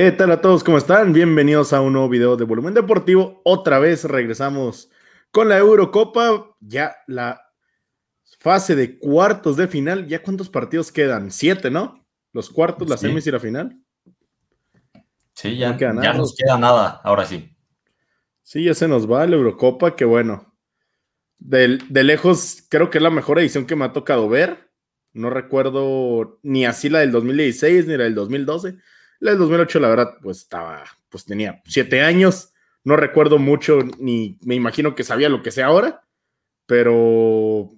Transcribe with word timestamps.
¿Qué 0.00 0.12
tal 0.12 0.30
a 0.30 0.40
todos? 0.40 0.62
¿Cómo 0.62 0.78
están? 0.78 1.12
Bienvenidos 1.12 1.72
a 1.72 1.80
un 1.80 1.94
nuevo 1.94 2.08
video 2.08 2.36
de 2.36 2.44
Volumen 2.44 2.72
Deportivo. 2.72 3.40
Otra 3.44 3.80
vez 3.80 4.04
regresamos 4.04 4.92
con 5.32 5.48
la 5.48 5.58
Eurocopa. 5.58 6.54
Ya 6.60 6.94
la 7.08 7.42
fase 8.38 8.76
de 8.76 8.96
cuartos 8.96 9.56
de 9.56 9.66
final. 9.66 10.06
¿Ya 10.06 10.22
cuántos 10.22 10.48
partidos 10.50 10.92
quedan? 10.92 11.32
Siete, 11.32 11.68
¿no? 11.68 12.06
Los 12.32 12.48
cuartos, 12.48 12.88
la 12.88 12.96
semis 12.96 13.26
y 13.26 13.32
la 13.32 13.40
final. 13.40 13.76
Sí, 15.34 15.56
ya, 15.56 15.72
no 15.72 16.00
ya 16.00 16.12
nos 16.12 16.32
queda 16.32 16.56
nada, 16.56 17.00
ahora 17.02 17.26
sí. 17.26 17.56
Sí, 18.44 18.62
ya 18.62 18.74
se 18.74 18.86
nos 18.86 19.10
va 19.10 19.26
la 19.26 19.34
Eurocopa, 19.34 19.96
que 19.96 20.04
bueno. 20.04 20.54
De, 21.38 21.80
de 21.88 22.04
lejos, 22.04 22.62
creo 22.68 22.88
que 22.88 22.98
es 22.98 23.02
la 23.02 23.10
mejor 23.10 23.40
edición 23.40 23.66
que 23.66 23.74
me 23.74 23.86
ha 23.86 23.92
tocado 23.92 24.28
ver. 24.28 24.70
No 25.12 25.28
recuerdo 25.28 26.38
ni 26.44 26.66
así 26.66 26.88
la 26.88 27.00
del 27.00 27.10
2016 27.10 27.88
ni 27.88 27.96
la 27.96 28.04
del 28.04 28.14
2012 28.14 28.76
la 29.20 29.32
del 29.32 29.40
2008, 29.40 29.80
la 29.80 29.88
verdad, 29.88 30.14
pues 30.22 30.38
estaba, 30.38 30.84
pues 31.08 31.24
tenía 31.24 31.62
siete 31.64 32.02
años. 32.02 32.52
No 32.84 32.96
recuerdo 32.96 33.38
mucho, 33.38 33.80
ni 33.98 34.38
me 34.42 34.54
imagino 34.54 34.94
que 34.94 35.04
sabía 35.04 35.28
lo 35.28 35.42
que 35.42 35.50
sé 35.50 35.62
ahora, 35.62 36.04
pero 36.66 37.70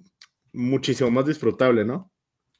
muchísimo 0.53 1.09
más 1.11 1.25
disfrutable, 1.25 1.85
¿no? 1.85 2.11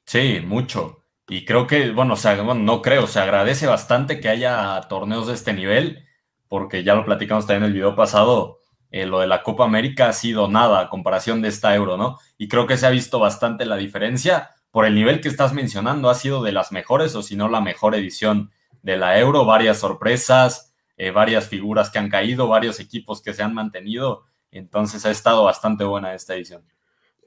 Sí, 0.05 0.41
mucho. 0.43 1.05
Y 1.27 1.45
creo 1.45 1.67
que, 1.67 1.91
bueno, 1.91 2.15
o 2.15 2.17
sea, 2.17 2.35
no 2.35 2.81
creo, 2.81 3.07
se 3.07 3.19
agradece 3.19 3.67
bastante 3.67 4.19
que 4.19 4.29
haya 4.29 4.81
torneos 4.89 5.27
de 5.27 5.33
este 5.33 5.53
nivel, 5.53 6.05
porque 6.47 6.83
ya 6.83 6.95
lo 6.95 7.05
platicamos 7.05 7.45
también 7.45 7.63
en 7.63 7.67
el 7.69 7.73
video 7.73 7.95
pasado, 7.95 8.59
eh, 8.89 9.05
lo 9.05 9.19
de 9.21 9.27
la 9.27 9.41
Copa 9.43 9.63
América 9.63 10.09
ha 10.09 10.13
sido 10.13 10.49
nada 10.49 10.81
a 10.81 10.89
comparación 10.89 11.41
de 11.41 11.47
esta 11.47 11.73
Euro, 11.75 11.95
¿no? 11.95 12.17
Y 12.37 12.49
creo 12.49 12.67
que 12.67 12.75
se 12.75 12.85
ha 12.85 12.89
visto 12.89 13.19
bastante 13.19 13.65
la 13.65 13.77
diferencia 13.77 14.49
por 14.69 14.85
el 14.85 14.95
nivel 14.95 15.21
que 15.21 15.29
estás 15.29 15.53
mencionando, 15.53 16.09
ha 16.09 16.15
sido 16.15 16.43
de 16.43 16.51
las 16.51 16.71
mejores 16.73 17.15
o 17.15 17.23
si 17.23 17.35
no 17.37 17.47
la 17.47 17.61
mejor 17.61 17.95
edición 17.95 18.51
de 18.81 18.97
la 18.97 19.19
Euro, 19.19 19.45
varias 19.45 19.79
sorpresas, 19.79 20.73
eh, 20.97 21.11
varias 21.11 21.47
figuras 21.47 21.89
que 21.89 21.99
han 21.99 22.09
caído, 22.09 22.47
varios 22.47 22.79
equipos 22.79 23.21
que 23.21 23.33
se 23.33 23.43
han 23.43 23.53
mantenido. 23.53 24.25
Entonces 24.51 25.05
ha 25.05 25.11
estado 25.11 25.43
bastante 25.43 25.83
buena 25.83 26.13
esta 26.13 26.35
edición. 26.35 26.63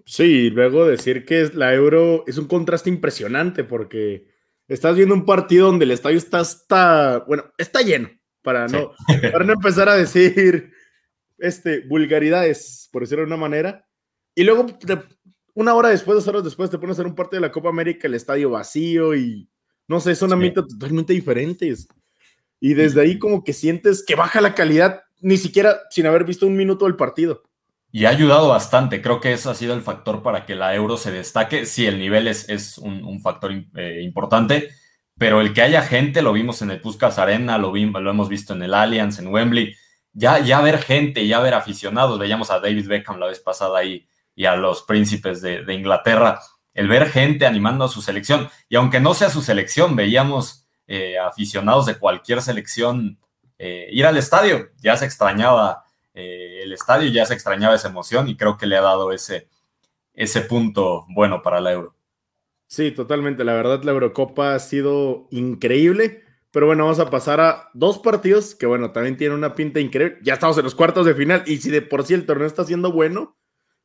Sí, 0.05 0.50
luego 0.50 0.86
decir 0.86 1.25
que 1.25 1.50
la 1.55 1.72
Euro 1.72 2.25
es 2.27 2.36
un 2.36 2.47
contraste 2.47 2.91
impresionante 2.91 3.64
porque 3.64 4.28
estás 4.69 4.94
viendo 4.97 5.14
un 5.14 5.25
partido 5.25 5.69
donde 5.69 5.86
el 5.86 5.92
estadio 5.92 6.19
está 6.19 6.41
hasta, 6.41 7.20
bueno, 7.20 7.44
está 7.56 7.80
lleno, 7.80 8.10
para 8.42 8.69
no, 8.69 8.92
para 9.32 9.44
no 9.44 9.55
empezar 9.55 9.88
a 9.88 9.94
decir 9.94 10.72
este, 11.38 11.80
vulgaridades, 11.80 12.88
por 12.92 13.02
decirlo 13.02 13.22
de 13.22 13.28
una 13.28 13.36
manera. 13.36 13.88
Y 14.34 14.44
luego, 14.44 14.66
una 15.55 15.75
hora 15.75 15.88
después, 15.88 16.16
dos 16.16 16.28
horas 16.28 16.44
después, 16.44 16.70
te 16.70 16.78
pones 16.78 16.98
a 16.98 17.00
hacer 17.00 17.06
un 17.06 17.14
partido 17.14 17.41
de 17.41 17.48
la 17.48 17.52
Copa 17.52 17.70
América, 17.70 18.06
el 18.06 18.14
estadio 18.14 18.50
vacío 18.50 19.14
y 19.14 19.48
no 19.89 20.01
sé, 20.01 20.15
son 20.15 20.33
ambientes 20.33 20.65
totalmente 20.69 21.13
diferentes. 21.13 21.89
Y 22.61 22.75
desde 22.75 23.03
ahí 23.03 23.19
como 23.19 23.45
que 23.45 23.53
sientes 23.53 24.05
que 24.07 24.15
baja 24.15 24.41
la 24.41 24.55
calidad, 24.55 25.03
ni 25.21 25.37
siquiera 25.37 25.81
sin 25.91 26.07
haber 26.07 26.25
visto 26.25 26.47
un 26.47 26.57
minuto 26.57 26.85
del 26.87 26.97
partido. 26.97 27.43
Y 27.93 28.07
ha 28.07 28.11
ayudado 28.11 28.49
bastante, 28.49 29.01
creo 29.01 29.21
que 29.21 29.33
eso 29.33 29.51
ha 29.51 29.55
sido 29.55 29.73
el 29.73 29.83
factor 29.83 30.23
para 30.23 30.47
que 30.47 30.57
la 30.57 30.75
euro 30.75 30.97
se 30.97 31.12
destaque. 31.12 31.65
Sí, 31.65 31.87
el 31.87 31.99
nivel 31.99 32.27
es, 32.27 32.49
es 32.49 32.77
un, 32.79 33.21
factor 33.21 33.53
eh, 33.77 34.01
importante, 34.03 34.71
pero 35.17 35.41
el 35.41 35.53
que 35.53 35.62
haya 35.62 35.81
gente, 35.83 36.21
lo 36.21 36.33
vimos 36.33 36.61
en 36.62 36.73
el 36.73 36.81
Puskas 36.81 37.21
Arena, 37.21 37.57
lo, 37.57 37.73
lo 37.73 38.11
hemos 38.11 38.29
visto 38.29 38.53
en 38.53 38.62
el 38.65 38.75
Allianz, 38.75 39.21
en 39.21 39.29
Wembley, 39.29 39.77
ya, 40.12 40.41
ya 40.41 40.61
ver 40.61 40.79
gente, 40.79 41.27
ya 41.27 41.39
ver 41.39 41.55
aficionados, 41.55 42.19
veíamos 42.19 42.51
a 42.51 42.59
David 42.59 42.89
Beckham 42.89 43.21
la 43.21 43.27
vez 43.27 43.39
pasada 43.39 43.79
ahí 43.79 44.09
y 44.35 44.47
a 44.47 44.57
los 44.57 44.83
príncipes 44.83 45.41
de, 45.41 45.65
de 45.65 45.75
Inglaterra, 45.75 46.41
el 46.75 46.89
ver 46.89 47.08
gente 47.08 47.47
animando 47.47 47.84
a 47.84 47.89
su 47.89 48.03
selección. 48.03 48.49
Y 48.69 48.76
aunque 48.76 49.00
no 49.00 49.15
sea 49.15 49.31
su 49.31 49.41
selección, 49.41 49.97
veíamos 49.97 50.66
eh, 50.87 51.19
aficionados 51.19 51.87
de 51.87 51.99
cualquier 51.99 52.43
selección 52.43 53.19
eh, 53.59 53.88
ir 53.91 54.04
al 54.04 54.16
estadio. 54.16 54.71
Ya 54.81 54.97
se 54.97 55.06
extrañaba 55.06 55.84
eh, 56.12 56.60
el 56.62 56.72
estadio, 56.72 57.10
ya 57.10 57.25
se 57.25 57.34
extrañaba 57.34 57.75
esa 57.75 57.88
emoción 57.88 58.28
y 58.28 58.37
creo 58.37 58.59
que 58.59 58.66
le 58.66 58.76
ha 58.76 58.82
dado 58.82 59.12
ese, 59.12 59.49
ese 60.12 60.43
punto 60.43 61.06
bueno 61.09 61.41
para 61.43 61.60
la 61.60 61.72
Euro. 61.72 61.97
Sí, 62.66 62.91
totalmente. 62.91 63.44
La 63.44 63.54
verdad, 63.54 63.82
la 63.84 63.93
Eurocopa 63.93 64.54
ha 64.54 64.59
sido 64.59 65.28
increíble. 65.31 66.22
Pero 66.50 66.66
bueno, 66.66 66.84
vamos 66.84 67.00
a 67.00 67.10
pasar 67.10 67.41
a 67.41 67.69
dos 67.75 67.99
partidos 67.99 68.54
que, 68.54 68.66
bueno, 68.66 68.93
también 68.93 69.16
tienen 69.16 69.37
una 69.37 69.54
pinta 69.54 69.81
increíble. 69.81 70.19
Ya 70.22 70.34
estamos 70.34 70.56
en 70.56 70.62
los 70.62 70.76
cuartos 70.76 71.04
de 71.04 71.15
final 71.15 71.43
y 71.47 71.56
si 71.56 71.69
de 71.69 71.82
por 71.82 72.04
sí 72.04 72.15
el 72.15 72.26
torneo 72.26 72.47
está 72.47 72.62
siendo 72.62 72.93
bueno, 72.93 73.37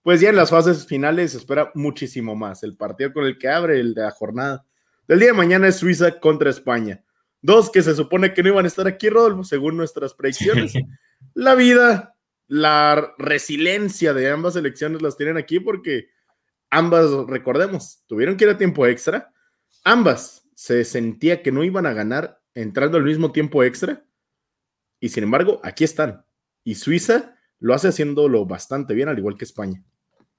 pues 0.10 0.22
ya 0.22 0.30
en 0.30 0.38
las 0.38 0.50
fases 0.50 0.88
finales 0.88 1.34
se 1.34 1.38
espera 1.38 1.72
muchísimo 1.76 2.36
más. 2.36 2.64
El 2.64 2.76
partido 2.76 3.14
con 3.14 3.26
el 3.26 3.38
que 3.38 3.48
abre 3.48 3.80
el 3.80 3.94
de 3.94 4.02
la 4.02 4.10
jornada 4.10 4.66
del 5.08 5.20
día 5.20 5.28
de 5.28 5.34
mañana 5.34 5.68
es 5.68 5.76
Suiza 5.76 6.20
contra 6.20 6.50
España. 6.50 7.04
Dos 7.44 7.70
que 7.70 7.84
se 7.84 7.94
supone 7.94 8.34
que 8.34 8.42
no 8.42 8.50
iban 8.50 8.66
a 8.66 8.70
estar 8.70 8.88
aquí, 8.88 9.08
Rodolfo, 9.08 9.44
según 9.44 9.78
nuestras 9.78 10.16
predicciones. 10.16 10.74
La 11.36 11.54
vida, 11.54 12.16
la 12.48 13.14
resiliencia 13.20 14.16
de 14.16 14.32
ambas 14.32 14.56
elecciones 14.56 15.04
las 15.04 15.16
tienen 15.16 15.38
aquí 15.38 15.60
porque 15.60 16.10
ambas, 16.72 17.12
recordemos, 17.28 18.04
tuvieron 18.08 18.36
que 18.36 18.46
ir 18.46 18.50
a 18.50 18.58
tiempo 18.58 18.88
extra. 18.88 19.32
Ambas 19.84 20.50
se 20.56 20.86
sentía 20.86 21.44
que 21.44 21.52
no 21.52 21.64
iban 21.64 21.86
a 21.86 21.94
ganar 21.94 22.42
entrando 22.56 22.98
al 22.98 23.04
mismo 23.04 23.32
tiempo 23.32 23.64
extra. 23.64 24.04
Y 25.00 25.10
sin 25.10 25.26
embargo, 25.26 25.62
aquí 25.64 25.84
están. 25.84 26.26
Y 26.64 26.74
Suiza 26.74 27.36
lo 27.60 27.76
hace 27.76 27.90
haciéndolo 27.90 28.48
bastante 28.48 28.96
bien, 28.96 29.08
al 29.08 29.20
igual 29.20 29.38
que 29.38 29.46
España. 29.46 29.84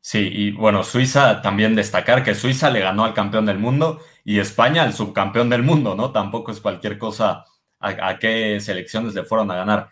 Sí, 0.03 0.31
y 0.33 0.50
bueno, 0.53 0.83
Suiza 0.83 1.43
también 1.43 1.75
destacar 1.75 2.25
que 2.25 2.34
Suiza 2.34 2.71
le 2.71 2.81
ganó 2.81 3.05
al 3.05 3.12
campeón 3.15 3.44
del 3.47 3.59
mundo 3.59 4.00
y 4.25 4.38
España 4.38 4.83
al 4.83 4.94
subcampeón 4.94 5.50
del 5.50 5.62
mundo, 5.62 5.94
¿no? 5.94 6.11
Tampoco 6.11 6.53
es 6.53 6.61
cualquier 6.61 6.99
cosa 6.99 7.44
a, 7.81 8.19
qué 8.19 8.61
selecciones 8.61 9.15
le 9.15 9.25
fueron 9.25 9.50
a 9.50 9.56
ganar. 9.56 9.91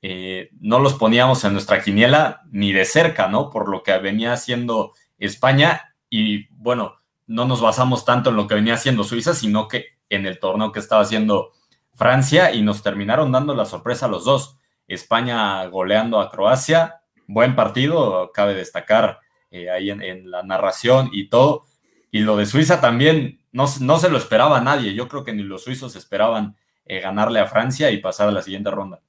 Eh, 0.00 0.50
no 0.60 0.78
los 0.78 0.94
poníamos 0.94 1.44
en 1.44 1.54
nuestra 1.54 1.82
quiniela 1.82 2.42
ni 2.50 2.72
de 2.72 2.84
cerca, 2.84 3.28
¿no? 3.28 3.50
Por 3.50 3.68
lo 3.68 3.82
que 3.82 3.98
venía 3.98 4.32
haciendo 4.32 4.92
España 5.18 5.94
y 6.08 6.46
bueno, 6.54 6.94
no 7.26 7.44
nos 7.44 7.60
basamos 7.60 8.04
tanto 8.04 8.30
en 8.30 8.36
lo 8.36 8.46
que 8.46 8.54
venía 8.54 8.74
haciendo 8.74 9.04
Suiza, 9.04 9.34
sino 9.34 9.66
que 9.66 9.98
en 10.08 10.26
el 10.26 10.38
torneo 10.38 10.72
que 10.72 10.78
estaba 10.78 11.02
haciendo 11.02 11.52
Francia 11.94 12.54
y 12.54 12.62
nos 12.62 12.82
terminaron 12.82 13.32
dando 13.32 13.54
la 13.54 13.64
sorpresa 13.64 14.06
los 14.06 14.24
dos. 14.24 14.56
España 14.86 15.64
goleando 15.66 16.20
a 16.20 16.30
Croacia, 16.30 17.02
buen 17.26 17.56
partido, 17.56 18.30
cabe 18.32 18.54
destacar 18.54 19.18
eh, 19.50 19.70
ahí 19.70 19.90
en, 19.90 20.30
la 20.30 20.42
narración 20.42 21.10
y 21.12 21.28
todo. 21.28 21.64
Y 22.10 22.20
lo 22.20 22.36
de 22.36 22.46
Suiza 22.46 22.80
también 22.80 23.40
no, 23.52 23.66
no, 23.80 23.98
se 23.98 24.10
lo 24.10 24.18
esperaba 24.18 24.58
a 24.58 24.62
nadie. 24.62 24.94
Yo 24.94 25.08
creo 25.08 25.24
que 25.24 25.32
ni 25.32 25.42
los 25.42 25.64
suizos 25.64 25.96
esperaban 25.96 26.56
eh, 26.86 27.00
ganarle 27.00 27.40
a 27.40 27.46
Francia 27.46 27.90
y 27.90 27.98
pasar 27.98 28.28
a 28.28 28.32
la 28.32 28.42
siguiente 28.42 28.70
ronda. 28.70 29.00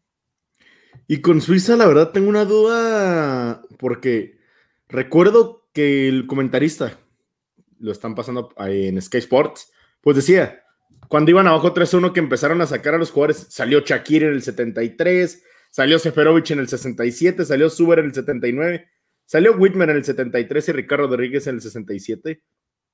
Y 1.07 1.21
con 1.21 1.41
Suiza, 1.41 1.75
la 1.75 1.87
verdad, 1.87 2.11
tengo 2.11 2.29
una 2.29 2.45
duda 2.45 3.61
porque 3.77 4.37
recuerdo 4.87 5.67
que 5.73 6.07
el 6.07 6.27
comentarista, 6.27 6.97
lo 7.79 7.91
están 7.91 8.15
pasando 8.15 8.53
en 8.57 9.01
Sky 9.01 9.17
Sports, 9.19 9.71
pues 10.01 10.17
decía, 10.17 10.63
cuando 11.07 11.31
iban 11.31 11.47
abajo 11.47 11.73
3-1 11.73 12.13
que 12.13 12.19
empezaron 12.19 12.61
a 12.61 12.67
sacar 12.67 12.93
a 12.93 12.97
los 12.97 13.11
jugadores, 13.11 13.47
salió 13.49 13.79
Shakir 13.79 14.23
en 14.23 14.33
el 14.33 14.43
73, 14.43 15.43
salió 15.71 15.97
Seferovic 15.97 16.51
en 16.51 16.59
el 16.59 16.67
67, 16.67 17.45
salió 17.45 17.69
Suber 17.69 17.99
en 17.99 18.05
el 18.05 18.13
79 18.13 18.87
Salió 19.29 19.55
Whitmer 19.55 19.91
en 19.91 19.97
el 19.97 20.03
73 20.03 20.69
y 20.69 20.71
Ricardo 20.71 21.05
Rodríguez 21.05 21.45
en 21.45 21.53
el 21.53 21.61
67, 21.61 22.41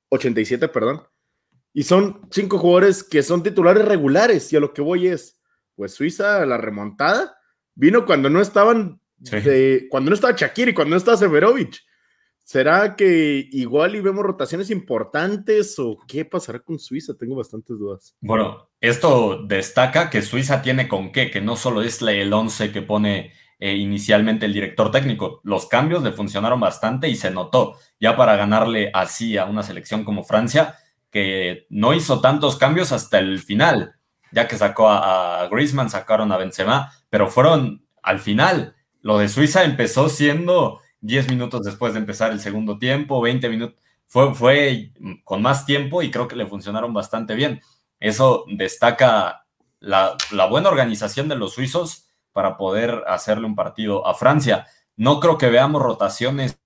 87, 0.09 0.67
perdón. 0.67 1.01
Y 1.71 1.83
son 1.83 2.27
cinco 2.29 2.57
jugadores 2.57 3.05
que 3.05 3.23
son 3.23 3.41
titulares 3.41 3.85
regulares. 3.85 4.51
Y 4.51 4.57
a 4.57 4.59
lo 4.59 4.73
que 4.73 4.81
voy 4.81 5.07
es, 5.07 5.39
pues 5.75 5.93
Suiza, 5.93 6.45
la 6.45 6.57
remontada, 6.57 7.37
vino 7.73 8.05
cuando 8.05 8.29
no 8.29 8.41
estaban, 8.41 8.99
cuando 9.89 10.09
no 10.09 10.13
estaba 10.13 10.35
Shakir 10.35 10.67
y 10.67 10.73
cuando 10.73 10.91
no 10.91 10.97
estaba 10.97 11.15
Severovic. 11.15 11.79
¿Será 12.43 12.97
que 12.97 13.47
igual 13.53 13.95
y 13.95 14.01
vemos 14.01 14.25
rotaciones 14.25 14.69
importantes 14.71 15.79
o 15.79 15.97
qué 16.05 16.25
pasará 16.25 16.59
con 16.59 16.79
Suiza? 16.79 17.13
Tengo 17.17 17.37
bastantes 17.37 17.79
dudas. 17.79 18.13
Bueno, 18.19 18.71
esto 18.81 19.41
destaca 19.47 20.09
que 20.09 20.21
Suiza 20.21 20.61
tiene 20.61 20.89
con 20.89 21.13
qué, 21.13 21.31
que 21.31 21.39
no 21.39 21.55
solo 21.55 21.81
es 21.81 22.01
el 22.01 22.33
11 22.33 22.73
que 22.73 22.81
pone 22.81 23.31
eh, 23.59 23.73
inicialmente 23.75 24.45
el 24.45 24.53
director 24.53 24.91
técnico. 24.91 25.41
Los 25.43 25.67
cambios 25.67 26.03
le 26.03 26.11
funcionaron 26.11 26.59
bastante 26.59 27.09
y 27.09 27.15
se 27.15 27.31
notó 27.31 27.77
ya 27.99 28.15
para 28.15 28.35
ganarle 28.35 28.91
así 28.93 29.37
a 29.37 29.45
una 29.45 29.63
selección 29.63 30.03
como 30.03 30.23
Francia, 30.23 30.75
que 31.09 31.65
no 31.69 31.93
hizo 31.93 32.19
tantos 32.21 32.57
cambios 32.57 32.91
hasta 32.91 33.19
el 33.19 33.39
final, 33.39 33.95
ya 34.31 34.47
que 34.47 34.57
sacó 34.57 34.89
a, 34.89 35.41
a 35.41 35.47
Griezmann, 35.47 35.89
sacaron 35.89 36.31
a 36.31 36.37
Benzema, 36.37 36.91
pero 37.09 37.29
fueron 37.29 37.85
al 38.03 38.19
final. 38.19 38.75
Lo 39.01 39.17
de 39.17 39.29
Suiza 39.29 39.63
empezó 39.63 40.09
siendo 40.09 40.81
10 41.01 41.29
minutos 41.29 41.63
después 41.63 41.93
de 41.93 41.99
empezar 41.99 42.31
el 42.31 42.39
segundo 42.39 42.77
tiempo, 42.77 43.21
20 43.21 43.49
minutos. 43.49 43.79
Fue, 44.07 44.33
fue 44.33 44.91
con 45.23 45.41
más 45.41 45.65
tiempo 45.65 46.01
y 46.01 46.11
creo 46.11 46.27
que 46.27 46.35
le 46.35 46.45
funcionaron 46.45 46.93
bastante 46.93 47.35
bien. 47.35 47.61
Eso 47.99 48.45
destaca 48.47 49.45
la, 49.79 50.15
la 50.31 50.45
buena 50.47 50.69
organización 50.69 51.27
de 51.27 51.35
los 51.35 51.53
suizos 51.53 52.04
para 52.35 52.57
poder 52.57 53.01
hacerle 53.07 53.47
un 53.47 53.55
partido 53.55 54.05
a 54.05 54.13
Francia. 54.13 54.67
No 54.97 55.21
creo 55.21 55.37
que 55.37 55.49
veamos 55.49 55.81
rotaciones 55.81 56.59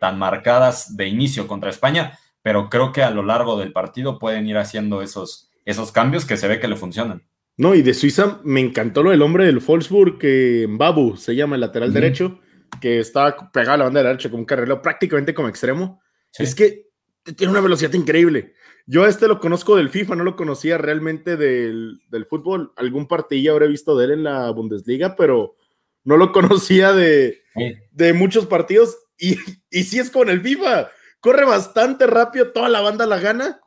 tan 0.00 0.18
marcadas 0.18 0.96
de 0.96 1.06
inicio 1.06 1.46
contra 1.46 1.70
España, 1.70 2.18
pero 2.42 2.68
creo 2.68 2.90
que 2.90 3.04
a 3.04 3.12
lo 3.12 3.22
largo 3.22 3.56
del 3.56 3.72
partido 3.72 4.18
pueden 4.18 4.48
ir 4.48 4.58
haciendo 4.58 5.02
esos, 5.02 5.52
esos 5.64 5.92
cambios 5.92 6.24
que 6.24 6.36
se 6.36 6.48
ve 6.48 6.58
que 6.58 6.66
le 6.66 6.74
funcionan. 6.74 7.22
No, 7.56 7.76
y 7.76 7.82
de 7.82 7.94
Suiza 7.94 8.40
me 8.42 8.58
encantó 8.58 9.04
lo 9.04 9.10
del 9.12 9.22
hombre 9.22 9.46
del 9.46 9.60
Wolfsburg, 9.60 10.18
que 10.18 10.66
Babu 10.68 11.16
se 11.16 11.36
llama 11.36 11.54
el 11.54 11.60
lateral 11.60 11.92
derecho, 11.92 12.40
que 12.80 12.98
está 12.98 13.52
pegado 13.52 13.74
a 13.74 13.76
la 13.76 13.84
banda 13.84 14.02
derecha 14.02 14.28
como 14.28 14.40
un 14.40 14.46
carrilero, 14.46 14.82
prácticamente 14.82 15.32
como 15.32 15.46
extremo. 15.46 16.02
Es 16.36 16.56
que 16.56 16.88
tiene 17.36 17.52
una 17.52 17.60
velocidad 17.60 17.92
increíble. 17.92 18.54
Yo 18.86 19.06
este 19.06 19.28
lo 19.28 19.40
conozco 19.40 19.76
del 19.76 19.88
FIFA, 19.88 20.16
no 20.16 20.24
lo 20.24 20.36
conocía 20.36 20.76
realmente 20.76 21.36
del, 21.36 22.00
fútbol. 22.28 22.72
Algún 22.76 23.06
partido 23.06 23.52
habré 23.52 23.68
visto 23.68 23.96
de 23.96 24.04
él 24.06 24.10
en 24.12 24.24
la 24.24 24.50
Bundesliga, 24.50 25.16
pero 25.16 25.56
no 26.04 26.16
lo 26.16 26.32
conocía 26.32 26.92
de, 26.92 27.42
de 27.90 28.12
muchos 28.12 28.46
partidos. 28.46 28.98
Y, 29.18 29.38
y 29.70 29.84
sí 29.84 29.98
es 29.98 30.10
con 30.10 30.28
el 30.28 30.40
FIFA. 30.40 30.90
Corre 31.20 31.44
bastante 31.44 32.06
rápido, 32.06 32.52
toda 32.52 32.68
la 32.68 32.82
banda 32.82 33.06
la 33.06 33.18
gana 33.18 33.60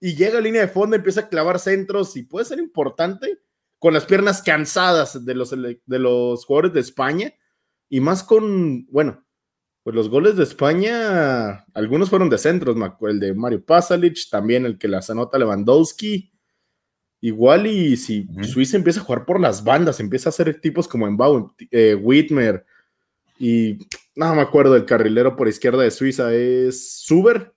y 0.00 0.14
llega 0.14 0.38
a 0.38 0.42
línea 0.42 0.62
de 0.62 0.68
fondo, 0.68 0.96
empieza 0.96 1.22
a 1.22 1.28
clavar 1.28 1.58
centros 1.58 2.16
y 2.16 2.22
puede 2.22 2.44
ser 2.44 2.58
importante 2.58 3.40
con 3.78 3.94
las 3.94 4.04
piernas 4.04 4.42
cansadas 4.42 5.24
de 5.24 5.34
los, 5.34 5.50
de 5.50 5.98
los 5.98 6.44
jugadores 6.44 6.72
de 6.72 6.80
España 6.80 7.32
y 7.88 8.00
más 8.00 8.22
con, 8.22 8.86
bueno, 8.86 9.24
pues 9.88 9.96
los 9.96 10.10
goles 10.10 10.36
de 10.36 10.42
España, 10.42 11.64
algunos 11.72 12.10
fueron 12.10 12.28
de 12.28 12.36
centros, 12.36 12.76
el 13.08 13.20
de 13.20 13.32
Mario 13.32 13.64
Pasalic, 13.64 14.18
también 14.30 14.66
el 14.66 14.76
que 14.76 14.86
las 14.86 15.08
anota 15.08 15.38
Lewandowski. 15.38 16.30
Igual 17.22 17.66
y 17.68 17.96
si 17.96 18.28
Suiza 18.42 18.76
empieza 18.76 19.00
a 19.00 19.04
jugar 19.04 19.24
por 19.24 19.40
las 19.40 19.64
bandas, 19.64 19.98
empieza 19.98 20.28
a 20.28 20.32
hacer 20.32 20.60
tipos 20.60 20.86
como 20.86 21.08
en 21.08 21.16
eh, 21.70 21.94
Whitmer 21.94 22.66
y 23.38 23.78
no 24.14 24.34
me 24.34 24.42
acuerdo 24.42 24.74
del 24.74 24.84
carrilero 24.84 25.34
por 25.36 25.48
izquierda 25.48 25.82
de 25.82 25.90
Suiza, 25.90 26.34
es 26.34 26.98
Suber 26.98 27.54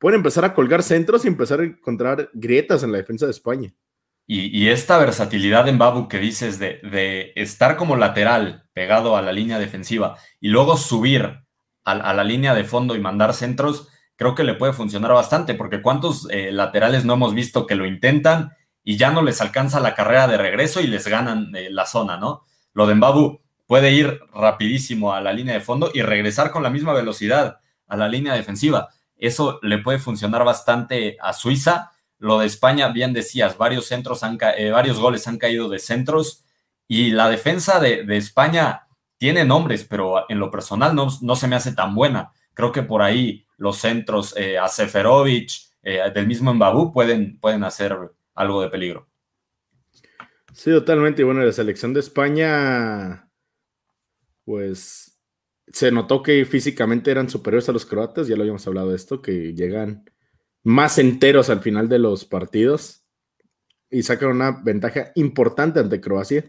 pueden 0.00 0.18
empezar 0.18 0.44
a 0.44 0.54
colgar 0.54 0.82
centros 0.82 1.24
y 1.24 1.28
empezar 1.28 1.60
a 1.60 1.64
encontrar 1.64 2.28
grietas 2.34 2.82
en 2.82 2.90
la 2.90 2.98
defensa 2.98 3.26
de 3.26 3.30
España. 3.30 3.72
Y, 4.26 4.68
esta 4.68 4.98
versatilidad 4.98 5.68
en 5.68 5.78
Babu 5.78 6.08
que 6.08 6.18
dices 6.18 6.58
de, 6.58 7.32
estar 7.36 7.76
como 7.76 7.94
lateral 7.94 8.68
pegado 8.72 9.16
a 9.16 9.22
la 9.22 9.32
línea 9.32 9.60
defensiva 9.60 10.18
y 10.40 10.48
luego 10.48 10.76
subir 10.76 11.42
a, 11.84 12.14
la 12.14 12.24
línea 12.24 12.54
de 12.54 12.64
fondo 12.64 12.94
y 12.94 13.00
mandar 13.00 13.34
centros, 13.34 13.88
creo 14.16 14.34
que 14.34 14.44
le 14.44 14.54
puede 14.54 14.72
funcionar 14.72 15.12
bastante, 15.12 15.54
porque 15.54 15.82
cuántos 15.82 16.28
eh, 16.30 16.52
laterales 16.52 17.04
no 17.04 17.14
hemos 17.14 17.34
visto 17.34 17.66
que 17.66 17.74
lo 17.74 17.86
intentan 17.86 18.52
y 18.84 18.96
ya 18.96 19.10
no 19.10 19.22
les 19.22 19.40
alcanza 19.40 19.80
la 19.80 19.94
carrera 19.94 20.28
de 20.28 20.36
regreso 20.36 20.80
y 20.80 20.86
les 20.86 21.06
ganan 21.06 21.54
eh, 21.54 21.68
la 21.70 21.86
zona, 21.86 22.16
¿no? 22.16 22.44
Lo 22.72 22.86
de 22.86 22.94
Mbabu 22.94 23.40
puede 23.66 23.92
ir 23.92 24.20
rapidísimo 24.34 25.12
a 25.14 25.20
la 25.20 25.32
línea 25.32 25.54
de 25.54 25.60
fondo 25.60 25.90
y 25.92 26.02
regresar 26.02 26.50
con 26.50 26.62
la 26.62 26.70
misma 26.70 26.92
velocidad 26.92 27.58
a 27.86 27.96
la 27.96 28.08
línea 28.08 28.34
defensiva. 28.34 28.88
Eso 29.16 29.60
le 29.62 29.78
puede 29.78 29.98
funcionar 29.98 30.44
bastante 30.44 31.16
a 31.20 31.32
Suiza. 31.32 31.92
Lo 32.18 32.38
de 32.38 32.46
España, 32.46 32.88
bien 32.88 33.12
decías, 33.12 33.56
varios 33.56 33.86
centros 33.86 34.22
han 34.22 34.38
eh, 34.56 34.70
varios 34.70 34.98
goles 34.98 35.26
han 35.28 35.38
caído 35.38 35.68
de 35.68 35.78
centros 35.78 36.44
y 36.88 37.10
la 37.10 37.28
defensa 37.28 37.80
de, 37.80 38.04
España 38.16 38.81
tiene 39.22 39.44
nombres, 39.44 39.84
pero 39.84 40.28
en 40.28 40.40
lo 40.40 40.50
personal 40.50 40.96
no, 40.96 41.06
no, 41.20 41.36
se 41.36 41.46
me 41.46 41.54
hace 41.54 41.72
tan 41.76 41.94
buena. 41.94 42.32
Creo 42.54 42.72
que 42.72 42.82
por 42.82 43.02
ahí 43.02 43.46
los 43.56 43.76
centros 43.76 44.36
eh, 44.36 44.58
a 44.58 44.66
Seferovic, 44.66 45.48
eh, 45.80 46.00
del 46.12 46.26
mismo 46.26 46.52
Mbabú, 46.52 46.92
pueden, 46.92 47.38
pueden 47.38 47.62
hacer 47.62 47.96
algo 48.34 48.60
de 48.60 48.68
peligro. 48.68 49.08
Sí, 50.52 50.72
totalmente. 50.72 51.22
Y 51.22 51.24
bueno, 51.24 51.40
la 51.40 51.52
selección 51.52 51.94
de 51.94 52.00
España, 52.00 53.30
pues 54.44 55.16
se 55.68 55.92
notó 55.92 56.20
que 56.20 56.44
físicamente 56.44 57.12
eran 57.12 57.30
superiores 57.30 57.68
a 57.68 57.72
los 57.72 57.86
croatas, 57.86 58.26
ya 58.26 58.34
lo 58.34 58.42
habíamos 58.42 58.66
hablado 58.66 58.90
de 58.90 58.96
esto, 58.96 59.22
que 59.22 59.54
llegan 59.54 60.04
más 60.64 60.98
enteros 60.98 61.48
al 61.48 61.60
final 61.60 61.88
de 61.88 62.00
los 62.00 62.24
partidos 62.24 63.06
y 63.88 64.02
sacan 64.02 64.30
una 64.30 64.50
ventaja 64.64 65.12
importante 65.14 65.78
ante 65.78 66.00
Croacia. 66.00 66.44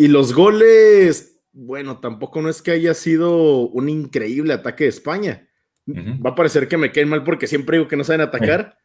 Y 0.00 0.08
los 0.08 0.32
goles, 0.32 1.42
bueno, 1.52 2.00
tampoco 2.00 2.40
no 2.40 2.48
es 2.48 2.62
que 2.62 2.70
haya 2.70 2.94
sido 2.94 3.68
un 3.68 3.90
increíble 3.90 4.54
ataque 4.54 4.84
de 4.84 4.88
España. 4.88 5.46
Va 5.86 6.30
a 6.30 6.34
parecer 6.34 6.68
que 6.68 6.78
me 6.78 6.90
caen 6.90 7.10
mal 7.10 7.22
porque 7.22 7.46
siempre 7.46 7.76
digo 7.76 7.86
que 7.86 7.98
no 7.98 8.04
saben 8.04 8.22
atacar, 8.22 8.78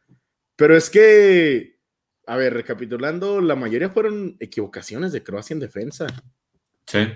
pero 0.56 0.76
es 0.76 0.90
que, 0.90 1.80
a 2.26 2.36
ver, 2.36 2.52
recapitulando, 2.52 3.40
la 3.40 3.56
mayoría 3.56 3.88
fueron 3.88 4.36
equivocaciones 4.40 5.10
de 5.10 5.22
Croacia 5.22 5.54
en 5.54 5.60
defensa. 5.60 6.06
Sí. 6.86 7.08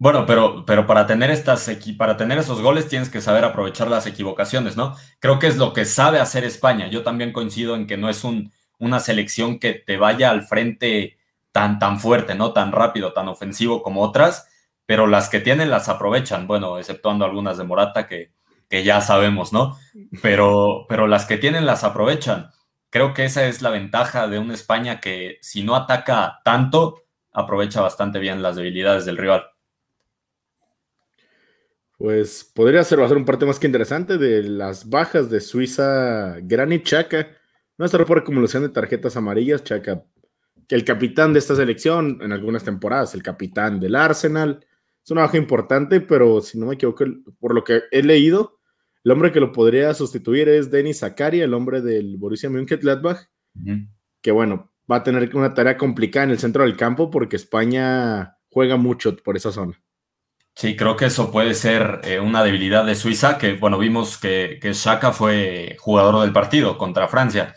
Bueno, 0.00 0.26
pero, 0.26 0.64
pero 0.66 0.84
para, 0.88 1.06
tener 1.06 1.30
estas, 1.30 1.70
para 1.96 2.16
tener 2.16 2.38
esos 2.38 2.60
goles 2.60 2.88
tienes 2.88 3.08
que 3.08 3.20
saber 3.20 3.44
aprovechar 3.44 3.86
las 3.86 4.08
equivocaciones, 4.08 4.76
¿no? 4.76 4.96
Creo 5.20 5.38
que 5.38 5.46
es 5.46 5.56
lo 5.56 5.72
que 5.72 5.84
sabe 5.84 6.18
hacer 6.18 6.42
España. 6.42 6.88
Yo 6.90 7.04
también 7.04 7.32
coincido 7.32 7.76
en 7.76 7.86
que 7.86 7.98
no 7.98 8.10
es 8.10 8.24
un, 8.24 8.50
una 8.80 8.98
selección 8.98 9.60
que 9.60 9.74
te 9.74 9.96
vaya 9.96 10.30
al 10.30 10.42
frente 10.42 11.17
tan, 11.52 11.78
tan 11.78 11.98
fuerte, 11.98 12.34
¿no? 12.34 12.52
Tan 12.52 12.72
rápido, 12.72 13.12
tan 13.12 13.28
ofensivo 13.28 13.82
como 13.82 14.02
otras, 14.02 14.48
pero 14.86 15.06
las 15.06 15.28
que 15.28 15.40
tienen 15.40 15.70
las 15.70 15.88
aprovechan, 15.88 16.46
bueno, 16.46 16.78
exceptuando 16.78 17.24
algunas 17.24 17.58
de 17.58 17.64
Morata 17.64 18.06
que, 18.06 18.32
que 18.68 18.84
ya 18.84 19.00
sabemos, 19.00 19.52
¿no? 19.52 19.76
Pero, 20.22 20.86
pero 20.88 21.06
las 21.06 21.26
que 21.26 21.38
tienen 21.38 21.66
las 21.66 21.84
aprovechan. 21.84 22.50
Creo 22.90 23.12
que 23.12 23.24
esa 23.24 23.46
es 23.46 23.60
la 23.60 23.70
ventaja 23.70 24.28
de 24.28 24.38
una 24.38 24.54
España 24.54 25.00
que 25.00 25.38
si 25.42 25.62
no 25.62 25.76
ataca 25.76 26.40
tanto, 26.44 27.02
aprovecha 27.32 27.82
bastante 27.82 28.18
bien 28.18 28.42
las 28.42 28.56
debilidades 28.56 29.04
del 29.04 29.18
rival 29.18 29.50
pues 31.98 32.48
podría 32.54 32.84
ser, 32.84 33.00
va 33.00 33.06
a 33.06 33.08
ser 33.08 33.16
un 33.16 33.24
parte 33.24 33.44
más 33.44 33.58
que 33.58 33.66
interesante 33.66 34.18
de 34.18 34.44
las 34.44 34.88
bajas 34.88 35.28
de 35.28 35.40
Suiza, 35.40 36.36
Granit 36.42 36.84
Chaka. 36.84 37.28
No 37.76 37.84
estará 37.84 38.04
por 38.06 38.18
acumulación 38.18 38.62
de 38.62 38.68
tarjetas 38.68 39.16
amarillas, 39.16 39.64
Chaka, 39.64 40.04
que 40.17 40.17
el 40.76 40.84
capitán 40.84 41.32
de 41.32 41.38
esta 41.38 41.56
selección 41.56 42.18
en 42.22 42.32
algunas 42.32 42.64
temporadas, 42.64 43.14
el 43.14 43.22
capitán 43.22 43.80
del 43.80 43.94
Arsenal. 43.94 44.64
Es 45.02 45.10
una 45.10 45.22
baja 45.22 45.38
importante, 45.38 46.00
pero 46.00 46.40
si 46.40 46.58
no 46.58 46.66
me 46.66 46.74
equivoco, 46.74 47.04
por 47.40 47.54
lo 47.54 47.64
que 47.64 47.82
he 47.90 48.02
leído, 48.02 48.58
el 49.04 49.12
hombre 49.12 49.32
que 49.32 49.40
lo 49.40 49.52
podría 49.52 49.94
sustituir 49.94 50.48
es 50.48 50.70
Denis 50.70 50.98
Zakaria, 50.98 51.44
el 51.44 51.54
hombre 51.54 51.80
del 51.80 52.16
Borussia 52.18 52.50
Mönchengladbach, 52.50 53.28
que 54.20 54.30
bueno, 54.30 54.70
va 54.90 54.96
a 54.96 55.02
tener 55.02 55.34
una 55.34 55.54
tarea 55.54 55.76
complicada 55.76 56.24
en 56.24 56.30
el 56.30 56.38
centro 56.38 56.64
del 56.64 56.76
campo 56.76 57.10
porque 57.10 57.36
España 57.36 58.36
juega 58.50 58.76
mucho 58.76 59.16
por 59.16 59.36
esa 59.36 59.52
zona. 59.52 59.80
Sí, 60.54 60.74
creo 60.74 60.96
que 60.96 61.06
eso 61.06 61.30
puede 61.30 61.54
ser 61.54 62.00
eh, 62.02 62.18
una 62.18 62.42
debilidad 62.42 62.84
de 62.84 62.96
Suiza, 62.96 63.38
que 63.38 63.54
bueno, 63.54 63.78
vimos 63.78 64.18
que, 64.18 64.58
que 64.60 64.72
Shaka 64.72 65.12
fue 65.12 65.76
jugador 65.78 66.20
del 66.22 66.32
partido 66.32 66.76
contra 66.76 67.06
Francia. 67.06 67.54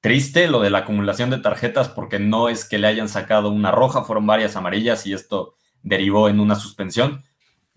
Triste 0.00 0.46
lo 0.46 0.60
de 0.60 0.70
la 0.70 0.78
acumulación 0.78 1.30
de 1.30 1.38
tarjetas 1.38 1.88
porque 1.88 2.18
no 2.18 2.48
es 2.48 2.64
que 2.64 2.78
le 2.78 2.86
hayan 2.86 3.08
sacado 3.08 3.50
una 3.50 3.72
roja, 3.72 4.04
fueron 4.04 4.26
varias 4.26 4.54
amarillas 4.54 5.06
y 5.06 5.12
esto 5.12 5.56
derivó 5.82 6.28
en 6.28 6.40
una 6.40 6.54
suspensión. 6.54 7.24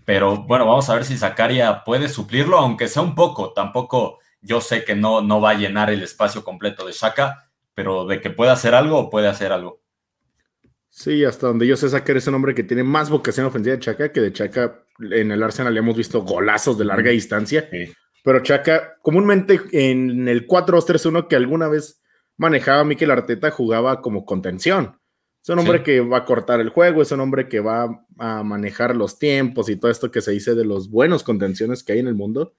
Pero 0.05 0.43
bueno, 0.43 0.65
vamos 0.65 0.89
a 0.89 0.95
ver 0.95 1.05
si 1.05 1.17
Zakaria 1.17 1.83
puede 1.83 2.09
suplirlo, 2.09 2.57
aunque 2.57 2.87
sea 2.87 3.01
un 3.01 3.15
poco. 3.15 3.53
Tampoco 3.53 4.19
yo 4.41 4.61
sé 4.61 4.83
que 4.83 4.95
no, 4.95 5.21
no 5.21 5.41
va 5.41 5.51
a 5.51 5.55
llenar 5.55 5.89
el 5.89 6.01
espacio 6.01 6.43
completo 6.43 6.85
de 6.85 6.93
Shaka, 6.93 7.49
pero 7.73 8.05
de 8.05 8.21
que 8.21 8.29
puede 8.29 8.51
hacer 8.51 8.75
algo, 8.75 9.09
puede 9.09 9.27
hacer 9.27 9.51
algo. 9.51 9.81
Sí, 10.89 11.23
hasta 11.23 11.47
donde 11.47 11.65
yo 11.65 11.77
sé, 11.77 11.89
sacar 11.89 12.17
ese 12.17 12.29
hombre 12.31 12.53
que 12.53 12.63
tiene 12.63 12.83
más 12.83 13.09
vocación 13.09 13.45
ofensiva 13.45 13.75
de 13.75 13.81
Chaca, 13.81 14.11
que 14.11 14.19
de 14.19 14.33
Chaca 14.33 14.83
en 14.99 15.31
el 15.31 15.41
Arsenal 15.41 15.73
le 15.73 15.79
hemos 15.79 15.95
visto 15.95 16.21
golazos 16.21 16.77
de 16.77 16.83
larga 16.83 17.11
distancia. 17.11 17.69
Pero 18.23 18.43
Chaca, 18.43 18.97
comúnmente 19.01 19.61
en 19.71 20.27
el 20.27 20.45
4-2-3-1 20.47 21.27
que 21.29 21.37
alguna 21.37 21.69
vez 21.69 22.01
manejaba 22.41 22.83
Mikel 22.83 23.11
Arteta, 23.11 23.51
jugaba 23.51 24.01
como 24.01 24.25
contención. 24.25 24.99
Es 25.43 25.49
un 25.49 25.59
hombre 25.59 25.83
que 25.83 26.01
va 26.01 26.17
a 26.17 26.25
cortar 26.25 26.59
el 26.59 26.69
juego, 26.69 27.03
es 27.03 27.11
un 27.11 27.19
hombre 27.19 27.47
que 27.47 27.59
va 27.59 28.03
a 28.17 28.43
manejar 28.43 28.95
los 28.95 29.19
tiempos 29.19 29.69
y 29.69 29.75
todo 29.75 29.91
esto 29.91 30.09
que 30.09 30.21
se 30.21 30.31
dice 30.31 30.55
de 30.55 30.65
los 30.65 30.89
buenos 30.89 31.21
contenciones 31.21 31.83
que 31.83 31.93
hay 31.93 31.99
en 31.99 32.07
el 32.07 32.15
mundo. 32.15 32.55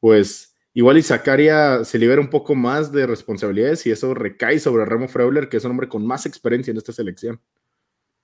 Pues 0.00 0.56
igual 0.74 0.98
y 0.98 1.02
Zacaria 1.02 1.84
se 1.84 2.00
libera 2.00 2.20
un 2.20 2.30
poco 2.30 2.56
más 2.56 2.90
de 2.90 3.06
responsabilidades 3.06 3.86
y 3.86 3.92
eso 3.92 4.12
recae 4.12 4.58
sobre 4.58 4.84
Remo 4.84 5.06
Freuler, 5.06 5.48
que 5.48 5.58
es 5.58 5.64
un 5.64 5.70
hombre 5.70 5.88
con 5.88 6.04
más 6.04 6.26
experiencia 6.26 6.72
en 6.72 6.78
esta 6.78 6.92
selección. 6.92 7.40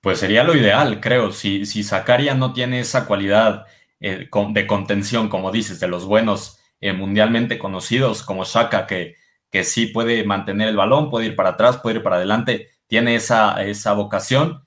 Pues 0.01 0.19
sería 0.19 0.43
lo 0.43 0.53
ideal, 0.53 0.99
creo. 0.99 1.31
Si, 1.31 1.65
si 1.65 1.83
Zacaria 1.83 2.35
no 2.35 2.51
tiene 2.51 2.81
esa 2.81 3.05
cualidad 3.05 3.67
eh, 4.01 4.27
de 4.49 4.67
contención, 4.67 5.29
como 5.29 5.49
dices, 5.49 5.79
de 5.79 5.87
los 5.87 6.05
buenos 6.05 6.59
eh, 6.81 6.91
mundialmente 6.91 7.57
conocidos 7.57 8.21
como 8.21 8.43
Shaka, 8.43 8.85
que, 8.85 9.15
que 9.53 9.63
sí 9.63 9.85
puede 9.85 10.23
mantener 10.23 10.67
el 10.67 10.75
balón, 10.75 11.11
puede 11.11 11.27
ir 11.27 11.35
para 11.35 11.49
atrás, 11.49 11.77
puede 11.77 11.97
ir 11.97 12.03
para 12.03 12.15
adelante, 12.15 12.71
tiene 12.87 13.13
esa, 13.13 13.63
esa 13.63 13.93
vocación. 13.93 14.65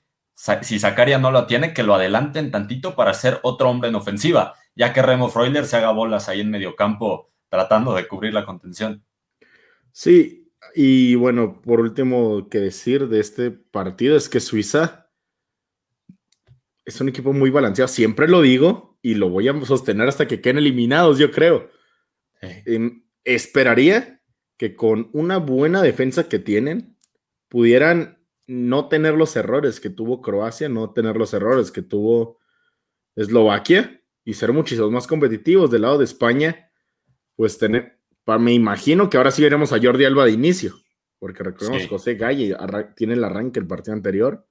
Si 0.61 0.79
Zacaria 0.79 1.19
no 1.19 1.29
lo 1.29 1.45
tiene, 1.45 1.73
que 1.73 1.83
lo 1.83 1.93
adelanten 1.93 2.51
tantito 2.51 2.95
para 2.95 3.13
ser 3.13 3.41
otro 3.43 3.69
hombre 3.69 3.89
en 3.89 3.95
ofensiva, 3.95 4.53
ya 4.75 4.93
que 4.93 5.01
Remo 5.01 5.27
Freuler 5.27 5.65
se 5.65 5.75
haga 5.75 5.91
bolas 5.91 6.29
ahí 6.29 6.39
en 6.39 6.51
medio 6.51 6.77
campo 6.77 7.33
tratando 7.49 7.93
de 7.95 8.07
cubrir 8.07 8.33
la 8.33 8.45
contención. 8.45 9.03
Sí, 9.91 10.53
y 10.73 11.15
bueno, 11.15 11.61
por 11.61 11.81
último 11.81 12.47
que 12.47 12.59
decir 12.59 13.09
de 13.09 13.19
este 13.19 13.51
partido 13.51 14.15
es 14.15 14.29
que 14.29 14.39
Suiza 14.39 15.09
es 16.85 17.01
un 17.01 17.09
equipo 17.09 17.33
muy 17.33 17.49
balanceado, 17.49 17.89
siempre 17.89 18.29
lo 18.29 18.41
digo 18.41 18.97
y 19.01 19.15
lo 19.15 19.27
voy 19.27 19.49
a 19.49 19.65
sostener 19.65 20.07
hasta 20.07 20.29
que 20.29 20.39
queden 20.39 20.59
eliminados, 20.59 21.19
yo 21.19 21.29
creo. 21.29 21.69
Em, 22.41 23.03
esperaría 23.25 24.16
que 24.57 24.75
con 24.75 25.09
una 25.13 25.37
buena 25.37 25.81
defensa 25.81 26.27
que 26.27 26.39
tienen, 26.39 26.97
pudieran 27.47 28.17
no 28.47 28.87
tener 28.87 29.13
los 29.13 29.35
errores 29.35 29.79
que 29.79 29.89
tuvo 29.89 30.21
Croacia, 30.21 30.69
no 30.69 30.91
tener 30.91 31.15
los 31.17 31.33
errores 31.33 31.71
que 31.71 31.81
tuvo 31.81 32.39
Eslovaquia 33.15 34.01
y 34.23 34.33
ser 34.33 34.53
muchísimos 34.53 34.91
más 34.91 35.07
competitivos 35.07 35.69
del 35.69 35.83
lado 35.83 35.97
de 35.97 36.05
España, 36.05 36.71
pues 37.35 37.57
tener, 37.57 37.99
me 38.39 38.53
imagino 38.53 39.09
que 39.09 39.17
ahora 39.17 39.31
sí 39.31 39.41
veremos 39.41 39.71
a 39.73 39.79
Jordi 39.81 40.05
Alba 40.05 40.25
de 40.25 40.31
inicio, 40.31 40.75
porque 41.19 41.43
recordemos 41.43 41.83
que 41.83 41.87
José 41.87 42.15
Galle 42.15 42.55
tiene 42.95 43.13
el 43.13 43.23
arranque 43.23 43.59
el 43.59 43.67
partido 43.67 43.93
anterior. 43.93 44.45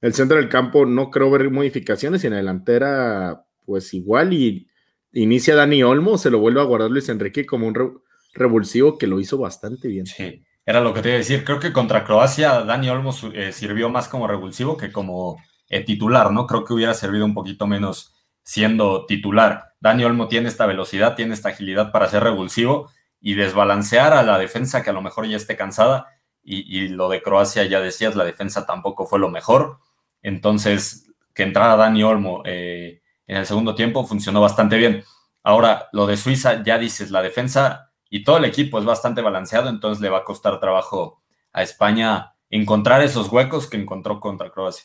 El 0.00 0.14
centro 0.14 0.36
del 0.36 0.48
campo 0.48 0.84
no 0.84 1.10
creo 1.10 1.30
ver 1.30 1.48
modificaciones 1.50 2.24
y 2.24 2.26
en 2.26 2.32
la 2.32 2.38
delantera 2.38 3.46
pues 3.64 3.94
igual 3.94 4.32
y 4.32 4.68
inicia 5.12 5.54
Dani 5.54 5.82
Olmo, 5.84 6.18
se 6.18 6.30
lo 6.30 6.40
vuelve 6.40 6.60
a 6.60 6.64
guardar 6.64 6.90
Luis 6.90 7.08
Enrique 7.08 7.46
como 7.46 7.68
un 7.68 8.02
revulsivo 8.32 8.98
que 8.98 9.06
lo 9.06 9.20
hizo 9.20 9.38
bastante 9.38 9.88
bien. 9.88 10.06
Sí, 10.06 10.44
era 10.64 10.80
lo 10.80 10.94
que 10.94 11.02
te 11.02 11.08
iba 11.08 11.16
a 11.16 11.18
decir. 11.18 11.44
Creo 11.44 11.60
que 11.60 11.72
contra 11.72 12.04
Croacia 12.04 12.62
Dani 12.62 12.88
Olmo 12.88 13.14
eh, 13.32 13.52
sirvió 13.52 13.88
más 13.88 14.08
como 14.08 14.26
revulsivo 14.26 14.76
que 14.76 14.92
como 14.92 15.38
eh, 15.68 15.84
titular, 15.84 16.30
¿no? 16.30 16.46
Creo 16.46 16.64
que 16.64 16.72
hubiera 16.74 16.94
servido 16.94 17.24
un 17.24 17.34
poquito 17.34 17.66
menos 17.66 18.14
siendo 18.42 19.06
titular. 19.06 19.74
Dani 19.80 20.04
Olmo 20.04 20.28
tiene 20.28 20.48
esta 20.48 20.66
velocidad, 20.66 21.14
tiene 21.14 21.34
esta 21.34 21.50
agilidad 21.50 21.92
para 21.92 22.08
ser 22.08 22.22
revulsivo 22.22 22.90
y 23.20 23.34
desbalancear 23.34 24.12
a 24.12 24.22
la 24.22 24.38
defensa 24.38 24.82
que 24.82 24.90
a 24.90 24.92
lo 24.92 25.02
mejor 25.02 25.26
ya 25.26 25.36
esté 25.36 25.56
cansada. 25.56 26.08
Y, 26.44 26.88
lo 26.88 27.08
de 27.08 27.22
Croacia, 27.22 27.64
ya 27.64 27.80
decías, 27.80 28.16
la 28.16 28.24
defensa 28.24 28.66
tampoco 28.66 29.06
fue 29.06 29.20
lo 29.20 29.30
mejor. 29.30 29.78
Entonces, 30.22 31.12
que 31.32 31.44
entrara 31.44 31.76
Dani 31.76 32.02
Olmo 32.02 32.42
eh, 32.44 33.00
en 33.28 33.36
el 33.36 33.46
segundo 33.46 33.76
tiempo 33.76 34.04
funcionó 34.04 34.40
bastante 34.40 34.76
bien. 34.76 35.04
Ahora, 35.44 35.88
lo 35.92 36.06
de 36.06 36.16
Suiza, 36.16 36.64
ya 36.64 36.78
dices, 36.78 37.12
la 37.12 37.22
defensa 37.22 37.91
y 38.14 38.24
todo 38.24 38.36
el 38.36 38.44
equipo 38.44 38.78
es 38.78 38.84
bastante 38.84 39.22
balanceado, 39.22 39.70
entonces 39.70 40.02
le 40.02 40.10
va 40.10 40.18
a 40.18 40.24
costar 40.24 40.60
trabajo 40.60 41.22
a 41.50 41.62
España 41.62 42.34
encontrar 42.50 43.00
esos 43.02 43.32
huecos 43.32 43.66
que 43.66 43.78
encontró 43.78 44.20
contra 44.20 44.50
Croacia. 44.50 44.84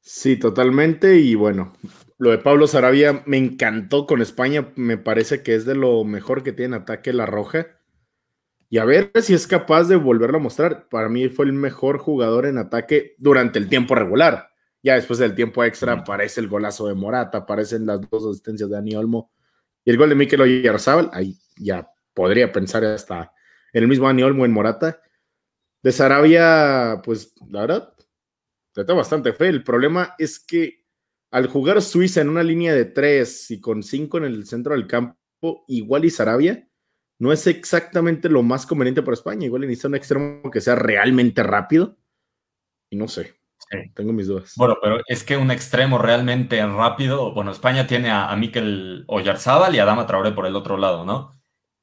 Sí, 0.00 0.36
totalmente. 0.36 1.18
Y 1.18 1.36
bueno, 1.36 1.74
lo 2.18 2.30
de 2.32 2.38
Pablo 2.38 2.66
Sarabia 2.66 3.22
me 3.24 3.36
encantó 3.36 4.04
con 4.04 4.20
España. 4.20 4.72
Me 4.74 4.98
parece 4.98 5.44
que 5.44 5.54
es 5.54 5.64
de 5.64 5.76
lo 5.76 6.02
mejor 6.02 6.42
que 6.42 6.52
tiene 6.52 6.74
en 6.74 6.82
ataque 6.82 7.12
la 7.12 7.24
Roja. 7.24 7.68
Y 8.68 8.78
a 8.78 8.84
ver 8.84 9.12
si 9.22 9.32
es 9.32 9.46
capaz 9.46 9.84
de 9.84 9.94
volverlo 9.94 10.38
a 10.38 10.42
mostrar. 10.42 10.88
Para 10.88 11.08
mí 11.08 11.28
fue 11.28 11.44
el 11.44 11.52
mejor 11.52 11.98
jugador 11.98 12.46
en 12.46 12.58
ataque 12.58 13.14
durante 13.18 13.60
el 13.60 13.68
tiempo 13.68 13.94
regular. 13.94 14.48
Ya 14.82 14.94
después 14.94 15.20
del 15.20 15.36
tiempo 15.36 15.62
extra 15.62 15.92
aparece 15.92 16.40
el 16.40 16.48
golazo 16.48 16.88
de 16.88 16.94
Morata, 16.94 17.38
aparecen 17.38 17.86
las 17.86 18.00
dos 18.10 18.26
asistencias 18.26 18.68
de 18.68 18.74
Dani 18.74 18.96
Olmo 18.96 19.30
y 19.86 19.90
el 19.90 19.96
gol 19.96 20.10
de 20.10 20.16
Mikel 20.16 20.40
Oyarzabal. 20.42 21.08
Ahí 21.14 21.38
ya 21.56 21.88
podría 22.12 22.52
pensar 22.52 22.84
hasta 22.84 23.32
en 23.72 23.82
el 23.82 23.88
mismo 23.88 24.06
Dani 24.06 24.24
Olmo 24.24 24.44
en 24.44 24.52
Morata. 24.52 25.00
De 25.82 25.92
Sarabia, 25.92 27.00
pues 27.04 27.32
la 27.48 27.60
verdad, 27.62 27.94
te 28.74 28.82
bastante 28.82 29.32
fe. 29.32 29.48
El 29.48 29.62
problema 29.62 30.14
es 30.18 30.40
que 30.40 30.84
al 31.30 31.46
jugar 31.46 31.80
Suiza 31.80 32.20
en 32.20 32.28
una 32.28 32.42
línea 32.42 32.74
de 32.74 32.84
tres 32.84 33.50
y 33.50 33.60
con 33.60 33.82
cinco 33.82 34.18
en 34.18 34.24
el 34.24 34.44
centro 34.46 34.74
del 34.74 34.88
campo, 34.88 35.64
igual 35.68 36.04
y 36.04 36.10
Sarabia, 36.10 36.68
no 37.18 37.32
es 37.32 37.46
exactamente 37.46 38.28
lo 38.28 38.42
más 38.42 38.66
conveniente 38.66 39.02
para 39.02 39.14
España. 39.14 39.46
Igual 39.46 39.62
necesita 39.62 39.88
un 39.88 39.94
extremo 39.94 40.50
que 40.50 40.60
sea 40.60 40.74
realmente 40.74 41.44
rápido. 41.44 41.96
Y 42.90 42.96
no 42.96 43.06
sé. 43.06 43.35
Tengo 43.94 44.12
mis 44.12 44.28
dudas. 44.28 44.52
Bueno, 44.56 44.76
pero 44.80 45.00
es 45.06 45.24
que 45.24 45.36
un 45.36 45.50
extremo 45.50 45.98
realmente 45.98 46.64
rápido, 46.66 47.32
bueno, 47.32 47.50
España 47.50 47.86
tiene 47.86 48.10
a, 48.10 48.30
a 48.30 48.36
Mikel 48.36 49.04
Oyarzábal 49.08 49.74
y 49.74 49.78
a 49.78 49.82
Adama 49.82 50.06
Traoré 50.06 50.32
por 50.32 50.46
el 50.46 50.56
otro 50.56 50.76
lado, 50.76 51.04
¿no? 51.04 51.34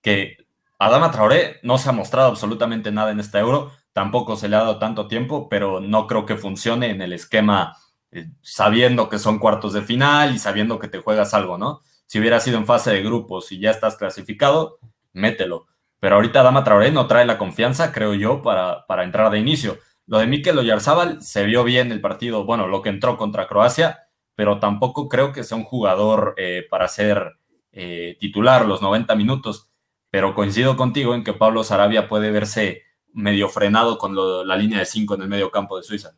Que 0.02 0.38
Adama 0.80 1.12
Traoré 1.12 1.60
no 1.64 1.78
se 1.78 1.90
ha 1.90 1.94
mostrado 1.94 2.30
absolutamente 2.30 2.92
nada 2.92 3.12
en 3.12 3.20
este 3.20 3.38
euro, 3.40 3.72
tampoco 3.94 4.36
se 4.36 4.50
le 4.50 4.56
ha 4.56 4.60
dado 4.60 4.80
tanto 4.80 5.08
tiempo, 5.08 5.48
pero 5.50 5.80
no 5.80 6.08
creo 6.08 6.26
que 6.26 6.36
funcione 6.36 6.90
en 6.90 7.02
el 7.02 7.14
esquema 7.14 7.78
eh, 8.12 8.30
sabiendo 8.42 9.10
que 9.10 9.20
son 9.20 9.40
cuartos 9.40 9.74
de 9.74 9.82
final 9.82 10.36
y 10.36 10.40
sabiendo 10.40 10.80
que 10.80 10.88
te 10.88 11.00
juegas 11.00 11.34
algo, 11.34 11.58
¿no? 11.58 11.82
Si 12.06 12.20
hubiera 12.20 12.40
sido 12.40 12.58
en 12.58 12.66
fase 12.66 12.92
de 12.92 13.02
grupos 13.02 13.52
y 13.52 13.60
ya 13.60 13.72
estás 13.72 13.96
clasificado, 13.96 14.78
mételo. 15.14 15.68
Pero 16.00 16.16
ahorita 16.16 16.42
Adama 16.42 16.64
Traoré 16.64 16.92
no 16.92 17.08
trae 17.08 17.26
la 17.26 17.38
confianza, 17.38 17.92
creo 17.92 18.14
yo, 18.14 18.42
para, 18.42 18.86
para 18.88 19.04
entrar 19.04 19.32
de 19.32 19.40
inicio. 19.40 19.80
Lo 20.06 20.20
de 20.20 20.28
Mikel 20.28 20.58
Oyarzábal 20.58 21.22
se 21.22 21.46
vio 21.46 21.64
bien 21.64 21.92
el 21.92 22.02
partido, 22.02 22.46
bueno, 22.46 22.68
lo 22.68 22.82
que 22.82 22.90
entró 22.90 23.18
contra 23.18 23.48
Croacia, 23.48 24.08
pero 24.36 24.60
tampoco 24.60 25.08
creo 25.08 25.32
que 25.32 25.44
sea 25.44 25.58
un 25.58 25.64
jugador 25.64 26.34
eh, 26.38 26.66
para 26.70 26.88
ser 26.88 27.38
eh, 27.72 28.18
titular 28.20 28.66
los 28.66 28.82
90 28.82 29.16
minutos. 29.16 29.70
Pero 30.10 30.36
coincido 30.36 30.76
contigo 30.78 31.16
en 31.16 31.24
que 31.24 31.34
Pablo 31.34 31.64
Sarabia 31.64 32.08
puede 32.08 32.32
verse 32.32 32.84
medio 33.14 33.50
frenado 33.50 33.98
con 33.98 34.16
la 34.48 34.56
línea 34.56 34.80
de 34.80 34.86
5 34.86 35.16
en 35.16 35.22
el 35.24 35.30
medio 35.30 35.50
campo 35.50 35.78
de 35.78 35.84
Suiza. 35.84 36.16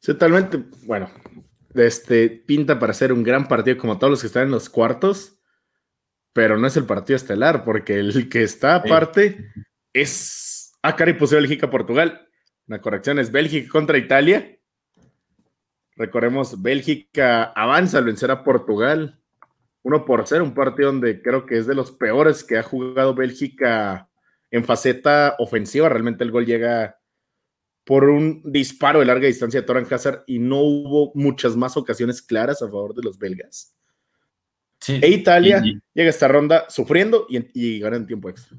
Totalmente, 0.00 0.62
bueno, 0.84 1.10
este, 1.74 2.28
pinta 2.28 2.78
para 2.78 2.94
ser 2.94 3.12
un 3.12 3.22
gran 3.22 3.48
partido 3.48 3.76
como 3.76 3.98
todos 3.98 4.10
los 4.10 4.20
que 4.20 4.28
están 4.28 4.44
en 4.44 4.50
los 4.52 4.68
cuartos, 4.68 5.38
pero 6.32 6.56
no 6.58 6.66
es 6.66 6.76
el 6.76 6.84
partido 6.84 7.16
estelar, 7.16 7.64
porque 7.64 7.98
el 7.98 8.28
que 8.28 8.42
está 8.42 8.76
aparte 8.76 9.52
es 9.92 10.45
Ah, 10.88 10.94
Cari 10.94 11.14
puso 11.14 11.34
Bélgica-Portugal. 11.34 12.28
La 12.68 12.80
corrección 12.80 13.18
es 13.18 13.32
Bélgica 13.32 13.68
contra 13.68 13.98
Italia. 13.98 14.56
Recordemos, 15.96 16.62
Bélgica 16.62 17.42
avanza 17.42 17.98
al 17.98 18.04
vencer 18.04 18.30
a 18.30 18.44
Portugal. 18.44 19.18
Uno 19.82 20.04
por 20.04 20.28
ser 20.28 20.42
un 20.42 20.54
partido 20.54 20.92
donde 20.92 21.20
creo 21.22 21.44
que 21.44 21.58
es 21.58 21.66
de 21.66 21.74
los 21.74 21.90
peores 21.90 22.44
que 22.44 22.58
ha 22.58 22.62
jugado 22.62 23.16
Bélgica 23.16 24.08
en 24.52 24.62
faceta 24.64 25.34
ofensiva. 25.40 25.88
Realmente 25.88 26.22
el 26.22 26.30
gol 26.30 26.46
llega 26.46 27.00
por 27.82 28.04
un 28.04 28.40
disparo 28.44 29.00
de 29.00 29.06
larga 29.06 29.26
distancia 29.26 29.62
de 29.62 29.66
Toran 29.66 29.88
Hazard 29.90 30.22
y 30.28 30.38
no 30.38 30.60
hubo 30.60 31.10
muchas 31.16 31.56
más 31.56 31.76
ocasiones 31.76 32.22
claras 32.22 32.62
a 32.62 32.66
favor 32.66 32.94
de 32.94 33.02
los 33.02 33.18
belgas. 33.18 33.74
e 34.86 35.08
Italia 35.08 35.60
llega 35.62 36.06
a 36.06 36.10
esta 36.10 36.28
ronda 36.28 36.70
sufriendo 36.70 37.26
y, 37.28 37.40
y 37.54 37.80
gana 37.80 37.96
en 37.96 38.06
tiempo 38.06 38.30
extra 38.30 38.56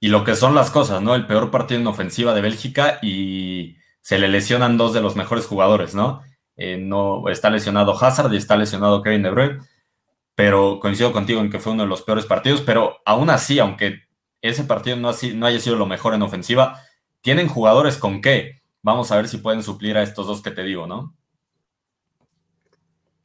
y 0.00 0.08
lo 0.08 0.24
que 0.24 0.36
son 0.36 0.54
las 0.54 0.70
cosas, 0.70 1.02
¿no? 1.02 1.14
El 1.14 1.26
peor 1.26 1.50
partido 1.50 1.80
en 1.80 1.86
ofensiva 1.86 2.34
de 2.34 2.42
Bélgica 2.42 2.98
y 3.02 3.76
se 4.00 4.18
le 4.18 4.28
lesionan 4.28 4.76
dos 4.76 4.92
de 4.92 5.00
los 5.00 5.16
mejores 5.16 5.46
jugadores, 5.46 5.94
¿no? 5.94 6.22
Eh, 6.56 6.76
no 6.76 7.28
está 7.28 7.50
lesionado 7.50 7.92
Hazard 7.92 8.32
y 8.32 8.36
está 8.36 8.56
lesionado 8.56 9.02
Kevin 9.02 9.22
De 9.22 9.30
Bruyne, 9.30 9.58
pero 10.34 10.78
coincido 10.80 11.12
contigo 11.12 11.40
en 11.40 11.50
que 11.50 11.58
fue 11.58 11.72
uno 11.72 11.84
de 11.84 11.88
los 11.88 12.02
peores 12.02 12.26
partidos, 12.26 12.60
pero 12.60 12.98
aún 13.04 13.30
así, 13.30 13.58
aunque 13.58 14.02
ese 14.42 14.64
partido 14.64 14.96
no, 14.96 15.10
no 15.34 15.46
haya 15.46 15.58
sido 15.58 15.76
lo 15.76 15.86
mejor 15.86 16.14
en 16.14 16.22
ofensiva, 16.22 16.80
tienen 17.22 17.48
jugadores 17.48 17.96
con 17.96 18.20
qué. 18.20 18.60
Vamos 18.82 19.10
a 19.10 19.16
ver 19.16 19.28
si 19.28 19.38
pueden 19.38 19.62
suplir 19.62 19.96
a 19.96 20.02
estos 20.02 20.26
dos 20.26 20.42
que 20.42 20.50
te 20.50 20.62
digo, 20.62 20.86
¿no? 20.86 21.16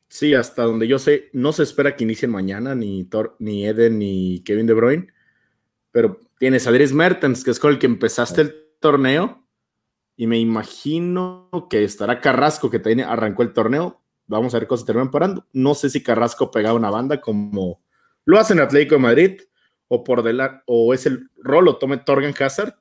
Sí, 0.08 0.34
hasta 0.34 0.64
donde 0.64 0.88
yo 0.88 0.98
sé, 0.98 1.30
no 1.34 1.52
se 1.52 1.64
espera 1.64 1.96
que 1.96 2.04
inicien 2.04 2.32
mañana 2.32 2.74
ni, 2.74 3.08
ni 3.38 3.68
Eden 3.68 4.00
ni 4.00 4.42
Kevin 4.44 4.66
De 4.66 4.74
Bruyne, 4.74 5.08
pero 5.92 6.20
Tienes 6.40 6.66
a 6.66 6.72
Dries 6.72 6.94
Mertens, 6.94 7.44
que 7.44 7.52
es 7.52 7.60
con 7.60 7.72
el 7.72 7.80
que 7.80 7.86
empezaste 7.86 8.42
el 8.42 8.56
torneo. 8.80 9.46
Y 10.16 10.26
me 10.26 10.40
imagino 10.40 11.68
que 11.70 11.84
estará 11.84 12.22
Carrasco, 12.22 12.72
que 12.72 12.80
también 12.80 13.08
arrancó 13.08 13.44
el 13.44 13.54
torneo. 13.54 14.02
Vamos 14.26 14.56
a 14.56 14.60
ver 14.60 14.68
cómo 14.68 14.78
se 14.78 14.86
terminan 14.86 15.12
parando. 15.12 15.46
No 15.52 15.76
sé 15.76 15.90
si 15.90 16.02
Carrasco 16.02 16.50
pega 16.50 16.74
una 16.74 16.90
banda 16.90 17.20
como 17.20 17.82
lo 18.24 18.40
hace 18.40 18.54
en 18.54 18.62
Atlético 18.62 18.96
de 18.96 19.02
Madrid, 19.02 19.42
o 19.90 20.04
por 20.04 20.24
delante, 20.24 20.64
o 20.66 20.94
es 20.94 21.06
el 21.06 21.30
rol, 21.38 21.66
lo 21.66 21.78
tome 21.78 21.98
Torgan 21.98 22.34
Hazard. 22.40 22.76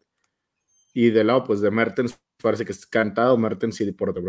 Y 0.94 1.10
del 1.10 1.26
lado, 1.28 1.42
pues 1.44 1.60
de 1.60 1.70
Mertens, 1.70 2.18
parece 2.40 2.64
que 2.64 2.72
es 2.72 2.86
cantado 2.86 3.36
Mertens 3.36 3.80
y 3.80 3.90
por 3.92 4.14
The 4.14 4.20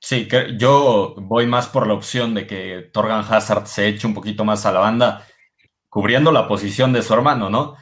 Sí, 0.00 0.26
que 0.26 0.56
yo 0.56 1.14
voy 1.18 1.46
más 1.46 1.68
por 1.68 1.86
la 1.86 1.94
opción 1.94 2.34
de 2.34 2.46
que 2.46 2.90
Torgan 2.92 3.24
Hazard 3.28 3.66
se 3.66 3.86
eche 3.86 4.06
un 4.06 4.14
poquito 4.14 4.44
más 4.44 4.64
a 4.66 4.72
la 4.72 4.80
banda, 4.80 5.26
cubriendo 5.88 6.32
la 6.32 6.48
posición 6.48 6.92
de 6.92 7.02
su 7.02 7.12
hermano, 7.12 7.50
¿no? 7.50 7.76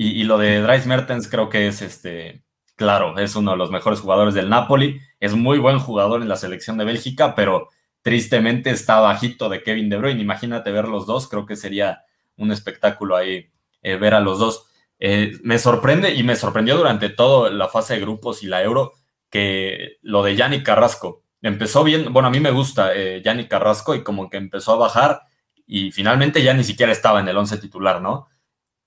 Y, 0.00 0.22
lo 0.22 0.38
de 0.38 0.60
Dries 0.60 0.86
Mertens 0.86 1.26
creo 1.26 1.48
que 1.48 1.66
es 1.66 1.82
este, 1.82 2.44
claro, 2.76 3.18
es 3.18 3.34
uno 3.34 3.50
de 3.50 3.56
los 3.56 3.72
mejores 3.72 3.98
jugadores 3.98 4.32
del 4.32 4.48
Napoli, 4.48 5.00
es 5.18 5.34
muy 5.34 5.58
buen 5.58 5.80
jugador 5.80 6.22
en 6.22 6.28
la 6.28 6.36
selección 6.36 6.78
de 6.78 6.84
Bélgica, 6.84 7.34
pero 7.34 7.68
tristemente 8.02 8.70
está 8.70 9.00
bajito 9.00 9.48
de 9.48 9.64
Kevin 9.64 9.88
De 9.90 9.96
Bruyne. 9.96 10.22
Imagínate 10.22 10.70
ver 10.70 10.86
los 10.86 11.04
dos, 11.04 11.28
creo 11.28 11.46
que 11.46 11.56
sería 11.56 12.04
un 12.36 12.52
espectáculo 12.52 13.16
ahí 13.16 13.50
eh, 13.82 13.96
ver 13.96 14.14
a 14.14 14.20
los 14.20 14.38
dos. 14.38 14.66
Eh, 15.00 15.32
me 15.42 15.58
sorprende 15.58 16.14
y 16.14 16.22
me 16.22 16.36
sorprendió 16.36 16.76
durante 16.76 17.08
toda 17.08 17.50
la 17.50 17.66
fase 17.66 17.94
de 17.94 18.00
grupos 18.00 18.44
y 18.44 18.46
la 18.46 18.62
Euro 18.62 18.92
que 19.28 19.98
lo 20.02 20.22
de 20.22 20.36
Yannick 20.36 20.64
Carrasco 20.64 21.24
empezó 21.42 21.82
bien. 21.82 22.12
Bueno, 22.12 22.28
a 22.28 22.30
mí 22.30 22.38
me 22.38 22.52
gusta 22.52 22.94
eh, 22.94 23.20
Yannick 23.24 23.48
Carrasco 23.48 23.96
y 23.96 24.04
como 24.04 24.30
que 24.30 24.36
empezó 24.36 24.74
a 24.74 24.76
bajar 24.76 25.22
y 25.66 25.90
finalmente 25.90 26.42
ya 26.42 26.54
ni 26.54 26.62
siquiera 26.62 26.92
estaba 26.92 27.18
en 27.18 27.28
el 27.28 27.36
once 27.36 27.58
titular, 27.58 28.00
¿no? 28.00 28.28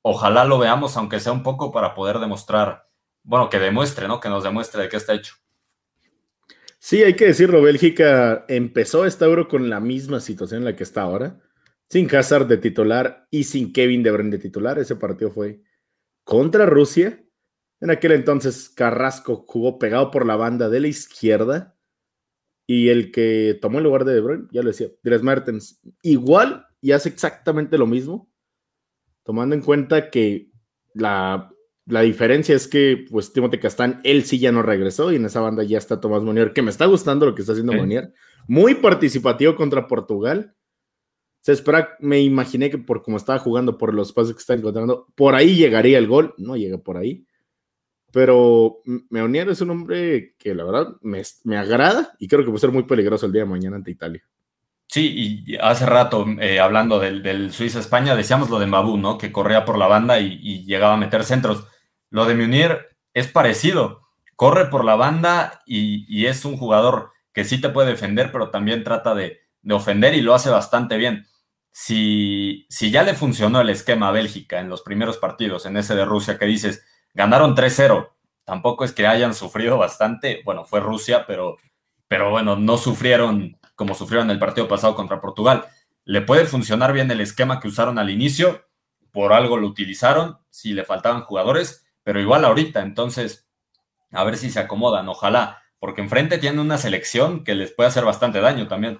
Ojalá 0.01 0.45
lo 0.45 0.57
veamos, 0.59 0.97
aunque 0.97 1.19
sea 1.19 1.31
un 1.31 1.43
poco 1.43 1.71
para 1.71 1.93
poder 1.93 2.19
demostrar, 2.19 2.89
bueno, 3.23 3.49
que 3.49 3.59
demuestre, 3.59 4.07
¿no? 4.07 4.19
Que 4.19 4.29
nos 4.29 4.43
demuestre 4.43 4.83
de 4.83 4.89
qué 4.89 4.97
está 4.97 5.13
hecho. 5.13 5.35
Sí, 6.79 7.03
hay 7.03 7.15
que 7.15 7.27
decirlo, 7.27 7.61
Bélgica 7.61 8.43
empezó 8.47 9.05
esta 9.05 9.25
Euro 9.25 9.47
con 9.47 9.69
la 9.69 9.79
misma 9.79 10.19
situación 10.19 10.61
en 10.61 10.65
la 10.65 10.75
que 10.75 10.83
está 10.83 11.03
ahora, 11.03 11.39
sin 11.87 12.13
Hazard 12.15 12.47
de 12.47 12.57
titular 12.57 13.27
y 13.29 13.43
sin 13.43 13.71
Kevin 13.71 14.01
De 14.01 14.09
Bruyne 14.09 14.31
de 14.31 14.39
titular. 14.39 14.79
Ese 14.79 14.95
partido 14.95 15.29
fue 15.29 15.61
contra 16.23 16.65
Rusia 16.65 17.23
En 17.81 17.91
aquel 17.91 18.13
entonces 18.13 18.69
Carrasco 18.69 19.45
jugó 19.47 19.77
pegado 19.77 20.09
por 20.09 20.25
la 20.25 20.35
banda 20.35 20.69
de 20.69 20.79
la 20.79 20.87
izquierda 20.87 21.75
y 22.65 22.89
el 22.89 23.11
que 23.11 23.59
tomó 23.61 23.79
el 23.79 23.83
lugar 23.83 24.05
de 24.05 24.13
De 24.13 24.21
Bruyne, 24.21 24.47
ya 24.51 24.63
lo 24.63 24.69
decía, 24.69 24.87
Dres 25.03 25.21
Mertens, 25.21 25.81
igual 26.01 26.65
y 26.79 26.93
hace 26.93 27.09
exactamente 27.09 27.77
lo 27.77 27.85
mismo, 27.85 28.30
tomando 29.23 29.55
en 29.55 29.61
cuenta 29.61 30.09
que 30.09 30.49
la, 30.93 31.51
diferencia 31.85 32.55
es 32.55 32.67
que 32.67 33.05
pues 33.09 33.31
Castán, 33.61 34.01
él 34.03 34.23
sí 34.23 34.39
ya 34.39 34.51
no 34.51 34.61
regresó 34.61 35.11
y 35.11 35.15
en 35.15 35.25
esa 35.25 35.41
banda 35.41 35.63
ya 35.63 35.77
está 35.77 35.99
Tomás 35.99 36.23
Monier, 36.23 36.53
que 36.53 36.61
me 36.61 36.71
está 36.71 36.85
gustando 36.85 37.25
lo 37.25 37.35
que 37.35 37.41
está 37.41 37.53
haciendo 37.53 37.73
Monier, 37.73 38.13
muy 38.47 38.75
participativo 38.75 39.55
contra 39.55 39.87
Portugal. 39.87 40.55
Se 41.41 41.53
espera, 41.53 41.97
me 41.99 42.21
imaginé 42.21 42.69
que 42.69 42.77
por 42.77 43.01
como 43.01 43.17
estaba 43.17 43.39
jugando, 43.39 43.77
por 43.77 43.93
los 43.93 44.13
pasos 44.13 44.33
que 44.33 44.39
está 44.39 44.53
encontrando, 44.53 45.07
por 45.15 45.33
ahí 45.33 45.55
llegaría 45.55 45.97
el 45.97 46.07
gol, 46.07 46.35
no 46.37 46.55
llega 46.55 46.77
por 46.77 46.97
ahí 46.97 47.25
pero 48.11 48.81
Meunier 49.09 49.49
es 49.49 49.61
un 49.61 49.71
hombre 49.71 50.35
que 50.37 50.53
la 50.53 50.65
verdad 50.65 50.95
me, 51.01 51.23
agrada 51.57 52.13
y 52.19 52.27
creo 52.27 52.41
que 52.41 52.49
puede 52.49 52.59
ser 52.59 52.71
muy 52.71 52.83
peligroso 52.83 53.25
el 53.25 53.31
día 53.31 53.43
de 53.43 53.49
mañana 53.49 53.77
ante 53.77 53.91
Italia. 53.91 54.23
Sí, 54.91 55.45
y 55.47 55.55
hace 55.57 55.85
rato, 55.85 56.25
eh, 56.41 56.59
hablando 56.59 56.99
del, 56.99 57.53
Suiza-España, 57.53 58.13
decíamos 58.13 58.49
lo 58.49 58.59
de 58.59 58.67
Mabú, 58.67 58.97
¿no? 58.97 59.17
Que 59.17 59.31
corría 59.31 59.63
por 59.63 59.77
la 59.77 59.87
banda 59.87 60.19
y, 60.19 60.65
llegaba 60.65 60.95
a 60.95 60.97
meter 60.97 61.23
centros. 61.23 61.65
Lo 62.09 62.25
de 62.25 62.35
Meunier 62.35 62.97
es 63.13 63.27
parecido. 63.29 64.01
Corre 64.35 64.65
por 64.65 64.83
la 64.83 64.95
banda 64.95 65.61
y, 65.65 66.25
es 66.25 66.43
un 66.43 66.57
jugador 66.57 67.13
que 67.33 67.45
sí 67.45 67.61
te 67.61 67.69
puede 67.69 67.91
defender, 67.91 68.33
pero 68.33 68.51
también 68.51 68.83
trata 68.83 69.15
de, 69.15 69.39
ofender 69.69 70.13
y 70.13 70.21
lo 70.21 70.33
hace 70.35 70.49
bastante 70.49 70.97
bien. 70.97 71.25
Si, 71.71 72.65
si 72.69 72.91
ya 72.91 73.03
le 73.03 73.13
funcionó 73.13 73.61
el 73.61 73.69
esquema 73.69 74.09
a 74.09 74.11
Bélgica 74.11 74.59
en 74.59 74.69
los 74.69 74.81
primeros 74.81 75.17
partidos, 75.17 75.65
en 75.65 75.77
ese 75.77 75.95
de 75.95 76.05
Rusia, 76.05 76.37
que 76.37 76.45
dices, 76.45 76.83
Ganaron 77.13 77.55
3-0. 77.55 78.09
Tampoco 78.45 78.85
es 78.85 78.93
que 78.93 79.07
hayan 79.07 79.33
sufrido 79.33 79.77
bastante. 79.77 80.41
Bueno, 80.45 80.65
fue 80.65 80.79
Rusia, 80.79 81.25
pero, 81.25 81.57
pero 82.07 82.31
bueno, 82.31 82.55
no 82.55 82.77
sufrieron 82.77 83.57
como 83.81 83.95
sufrieron 83.95 84.29
el 84.29 84.37
partido 84.37 84.67
pasado 84.67 84.93
contra 84.95 85.19
Portugal. 85.19 85.65
Le 86.05 86.21
puede 86.21 86.45
funcionar 86.45 86.93
bien 86.93 87.09
el 87.09 87.19
esquema 87.19 87.59
que 87.59 87.67
usaron 87.67 87.97
al 87.97 88.11
inicio. 88.11 88.61
Por 89.11 89.33
algo 89.33 89.57
lo 89.57 89.65
utilizaron, 89.65 90.37
si 90.51 90.73
le 90.73 90.85
faltaban 90.85 91.21
jugadores, 91.21 91.83
pero 92.03 92.19
igual 92.19 92.45
ahorita. 92.45 92.83
Entonces, 92.83 93.49
a 94.11 94.23
ver 94.23 94.37
si 94.37 94.51
se 94.51 94.59
acomodan. 94.59 95.09
Ojalá, 95.09 95.63
porque 95.79 96.01
enfrente 96.01 96.37
tienen 96.37 96.59
una 96.59 96.77
selección 96.77 97.43
que 97.43 97.55
les 97.55 97.71
puede 97.71 97.89
hacer 97.89 98.05
bastante 98.05 98.39
daño 98.39 98.67
también. 98.67 98.99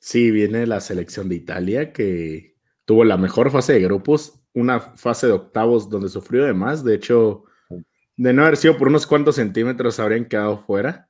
Sí, 0.00 0.32
viene 0.32 0.66
la 0.66 0.80
selección 0.80 1.28
de 1.28 1.36
Italia 1.36 1.92
que 1.92 2.56
tuvo 2.84 3.04
la 3.04 3.16
mejor 3.16 3.52
fase 3.52 3.74
de 3.74 3.80
grupos 3.80 4.40
una 4.54 4.80
fase 4.80 5.28
de 5.28 5.34
octavos 5.34 5.88
donde 5.88 6.08
sufrió 6.08 6.44
de 6.44 6.52
más. 6.52 6.82
De 6.82 6.96
hecho, 6.96 7.44
de 8.16 8.32
no 8.32 8.42
haber 8.42 8.56
sido 8.56 8.76
por 8.76 8.88
unos 8.88 9.06
cuantos 9.06 9.36
centímetros, 9.36 10.00
habrían 10.00 10.24
quedado 10.24 10.64
fuera. 10.64 11.07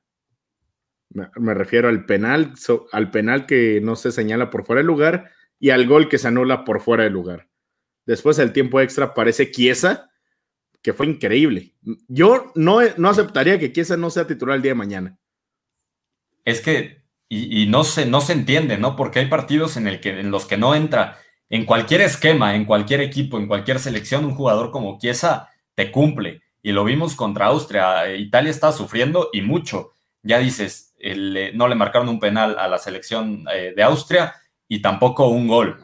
Me, 1.11 1.53
refiero 1.53 1.89
al 1.89 2.05
penal, 2.05 2.53
al 2.91 3.11
penal 3.11 3.45
que 3.45 3.81
no 3.81 3.95
se 3.95 4.11
señala 4.11 4.49
por 4.49 4.63
fuera 4.63 4.79
del 4.79 4.87
lugar 4.87 5.31
y 5.59 5.71
al 5.71 5.87
gol 5.87 6.07
que 6.07 6.19
se 6.19 6.27
anula 6.27 6.63
por 6.63 6.81
fuera 6.81 7.03
del 7.03 7.13
lugar. 7.13 7.49
Después 8.05 8.37
del 8.37 8.53
tiempo 8.53 8.79
extra 8.79 9.05
aparece 9.05 9.51
Chiesa, 9.51 10.09
que 10.81 10.93
fue 10.93 11.07
increíble. 11.07 11.73
Yo 12.07 12.51
no, 12.55 12.79
no 12.97 13.09
aceptaría 13.09 13.59
que 13.59 13.73
Chiesa 13.73 13.97
no 13.97 14.09
sea 14.09 14.27
titular 14.27 14.55
el 14.55 14.61
día 14.61 14.71
de 14.71 14.75
mañana. 14.75 15.19
Es 16.45 16.61
que, 16.61 17.03
y, 17.27 17.67
no, 17.67 17.83
se, 17.83 18.05
no 18.05 18.21
se 18.21 18.33
entiende, 18.33 18.77
¿no? 18.77 18.95
Porque 18.95 19.19
hay 19.19 19.27
partidos 19.27 19.77
el 19.77 19.99
en 20.03 20.31
los 20.31 20.45
que 20.45 20.57
no 20.57 20.73
entra 20.73 21.17
en 21.49 21.65
cualquier 21.65 22.01
esquema, 22.01 22.55
en 22.55 22.65
cualquier 22.65 23.01
equipo, 23.01 23.37
en 23.37 23.47
cualquier 23.47 23.79
selección, 23.79 24.25
un 24.25 24.35
jugador 24.35 24.71
como 24.71 24.97
Chiesa 24.99 25.49
te 25.75 25.91
cumple. 25.91 26.41
Y 26.61 26.71
lo 26.71 26.83
vimos 26.83 27.15
contra 27.15 27.47
Austria. 27.47 28.15
Italia 28.15 28.51
está 28.51 28.71
sufriendo 28.71 29.29
y 29.33 29.41
mucho. 29.41 29.91
Ya 30.21 30.39
dices, 30.39 30.88
no 31.53 31.67
le 31.67 31.75
marcaron 31.75 32.09
un 32.09 32.19
penal 32.19 32.57
a 32.59 32.67
la 32.67 32.77
selección 32.77 33.45
eh, 33.53 33.73
de 33.75 33.83
Austria 33.83 34.35
y 34.67 34.81
tampoco 34.81 35.27
un 35.27 35.47
gol. 35.47 35.79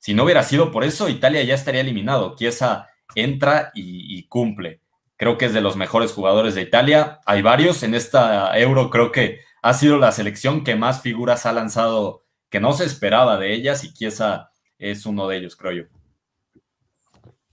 Si 0.00 0.14
no 0.14 0.24
hubiera 0.24 0.42
sido 0.42 0.70
por 0.70 0.84
eso, 0.84 1.08
Italia 1.08 1.42
ya 1.42 1.54
estaría 1.54 1.80
eliminado. 1.80 2.34
Chiesa 2.36 2.88
entra 3.14 3.70
y, 3.74 4.18
y 4.18 4.26
cumple. 4.28 4.80
Creo 5.16 5.36
que 5.36 5.46
es 5.46 5.52
de 5.52 5.60
los 5.60 5.76
mejores 5.76 6.12
jugadores 6.12 6.54
de 6.54 6.62
Italia. 6.62 7.20
Hay 7.26 7.42
varios 7.42 7.82
en 7.82 7.94
esta 7.94 8.58
Euro. 8.58 8.88
Creo 8.88 9.12
que 9.12 9.40
ha 9.62 9.74
sido 9.74 9.98
la 9.98 10.12
selección 10.12 10.64
que 10.64 10.76
más 10.76 11.02
figuras 11.02 11.44
ha 11.44 11.52
lanzado 11.52 12.24
que 12.48 12.60
no 12.60 12.72
se 12.72 12.84
esperaba 12.84 13.38
de 13.38 13.54
ellas 13.54 13.84
y 13.84 13.92
Chiesa 13.92 14.50
es 14.78 15.06
uno 15.06 15.28
de 15.28 15.36
ellos, 15.36 15.56
creo 15.56 15.72
yo. 15.72 15.99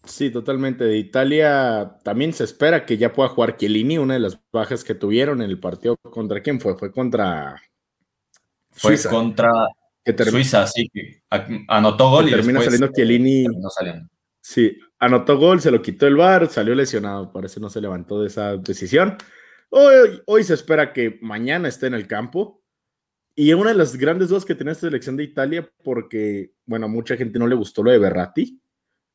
Sí, 0.08 0.32
totalmente. 0.32 0.86
De 0.86 0.98
Italia 0.98 2.00
también 2.04 2.34
se 2.34 2.44
espera 2.44 2.86
que 2.86 2.98
ya 2.98 3.14
pueda 3.14 3.30
jugar 3.30 3.58
Chiellini, 3.58 3.98
una 3.98 4.16
de 4.16 4.22
las 4.22 4.40
bajas 4.52 4.84
que 4.84 4.96
tuvieron 4.96 5.42
en 5.42 5.50
el 5.50 5.60
partido. 5.60 5.98
¿Contra 5.98 6.42
quién 6.42 6.60
fue? 6.60 6.78
Fue 6.78 6.92
contra. 6.92 7.62
Fue 8.72 8.98
contra 9.10 9.68
Suiza, 10.16 10.66
sí, 10.68 10.90
que 10.94 11.22
anotó 11.68 12.10
gol 12.10 12.30
y 12.30 12.32
termina 12.32 12.62
saliendo 12.62 12.88
Chiellini. 12.94 13.46
Sí, 14.40 14.78
anotó 15.00 15.38
gol, 15.38 15.60
se 15.60 15.72
lo 15.72 15.82
quitó 15.82 16.08
el 16.08 16.16
bar, 16.16 16.48
salió 16.48 16.74
lesionado, 16.74 17.32
parece 17.34 17.60
no 17.60 17.70
se 17.70 17.82
levantó 17.82 18.22
de 18.22 18.28
esa 18.28 18.56
decisión. 18.56 19.18
Hoy, 19.70 20.22
hoy 20.26 20.44
se 20.44 20.54
espera 20.54 20.94
que 20.94 21.20
mañana 21.22 21.68
esté 21.68 21.88
en 21.88 21.94
el 21.96 22.08
campo. 22.08 22.64
Y 23.36 23.54
una 23.54 23.72
de 23.72 23.76
las 23.76 23.98
grandes 23.98 24.30
dudas 24.30 24.46
que 24.46 24.56
tiene 24.56 24.72
esta 24.72 24.88
selección 24.88 25.18
de 25.18 25.24
Italia, 25.24 25.70
porque, 25.84 26.54
bueno, 26.66 26.86
a 26.86 26.90
mucha 26.90 27.18
gente 27.18 27.38
no 27.38 27.46
le 27.46 27.56
gustó 27.56 27.84
lo 27.84 27.92
de 27.92 28.00
Berratti, 28.00 28.60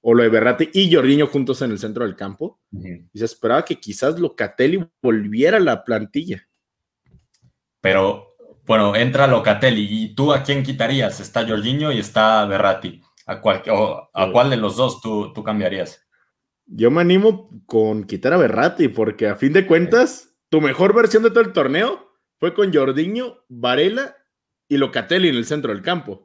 o 0.03 0.15
lo 0.15 0.23
de 0.23 0.29
Berratti 0.29 0.71
y 0.73 0.93
Jorginho 0.93 1.27
juntos 1.27 1.63
en 1.63 1.71
el 1.71 1.79
centro 1.79 2.05
del 2.05 2.17
campo, 2.17 2.61
y 2.73 3.19
se 3.19 3.25
esperaba 3.25 3.65
que 3.65 3.81
quizás 3.81 4.19
Locatelli 4.19 4.85
volviera 5.01 5.57
a 5.57 5.61
la 5.61 5.85
plantilla. 5.85 6.47
Pero, 7.81 8.37
bueno, 8.67 8.95
entra 8.95 9.27
Locatelli, 9.27 9.87
¿y 9.89 10.15
tú 10.15 10.33
a 10.33 10.43
quién 10.43 10.63
quitarías? 10.63 11.21
Está 11.21 11.47
Jorginho 11.47 11.93
y 11.93 11.99
está 11.99 12.45
Berratti. 12.47 13.01
¿A 13.27 13.41
cuál, 13.41 13.63
a 14.13 14.31
cuál 14.33 14.51
de 14.51 14.57
los 14.57 14.77
dos 14.77 15.01
tú, 15.01 15.33
tú 15.33 15.45
cambiarías? 15.45 16.05
Yo 16.67 16.91
me 16.91 17.01
animo 17.01 17.51
con 17.67 18.05
quitar 18.05 18.33
a 18.33 18.37
Berratti, 18.37 18.89
porque 18.89 19.29
a 19.29 19.37
fin 19.37 19.53
de 19.53 19.67
cuentas, 19.67 20.35
tu 20.49 20.61
mejor 20.61 20.95
versión 20.95 21.23
de 21.23 21.31
todo 21.31 21.41
el 21.41 21.53
torneo 21.53 22.13
fue 22.39 22.55
con 22.55 22.73
Jordiño, 22.75 23.39
Varela 23.49 24.17
y 24.69 24.77
Locatelli 24.77 25.29
en 25.29 25.37
el 25.37 25.45
centro 25.45 25.73
del 25.73 25.83
campo. 25.83 26.25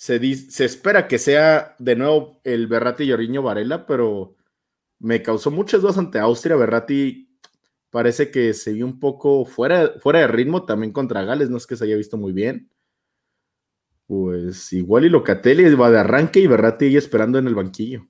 Se, 0.00 0.18
se, 0.34 0.64
espera 0.64 1.06
que 1.06 1.18
sea 1.18 1.76
de 1.78 1.94
nuevo 1.94 2.40
el 2.44 2.68
Berratti 2.68 3.04
y 3.04 3.10
Jordiño 3.10 3.42
Varela, 3.42 3.84
pero 3.84 4.34
me 4.98 5.20
causó 5.20 5.50
muchas 5.50 5.82
dudas 5.82 5.98
ante 5.98 6.18
Austria. 6.18 6.56
Berratti 6.56 7.38
parece 7.90 8.30
que 8.30 8.54
se 8.54 8.72
vio 8.72 8.86
un 8.86 8.98
poco 8.98 9.44
fuera, 9.44 9.92
fuera 10.00 10.20
de 10.20 10.28
ritmo 10.28 10.64
también 10.64 10.94
contra 10.94 11.24
Gales, 11.24 11.50
no 11.50 11.58
es 11.58 11.66
que 11.66 11.76
se 11.76 11.84
haya 11.84 11.96
visto 11.96 12.16
muy 12.16 12.32
bien. 12.32 12.70
Pues 14.06 14.72
igual 14.72 15.04
y 15.04 15.10
Locatelli 15.10 15.74
va 15.74 15.90
de 15.90 15.98
arranque 15.98 16.40
y 16.40 16.46
Berratti 16.46 16.86
ahí 16.86 16.96
esperando 16.96 17.38
en 17.38 17.46
el 17.46 17.54
banquillo. 17.54 18.08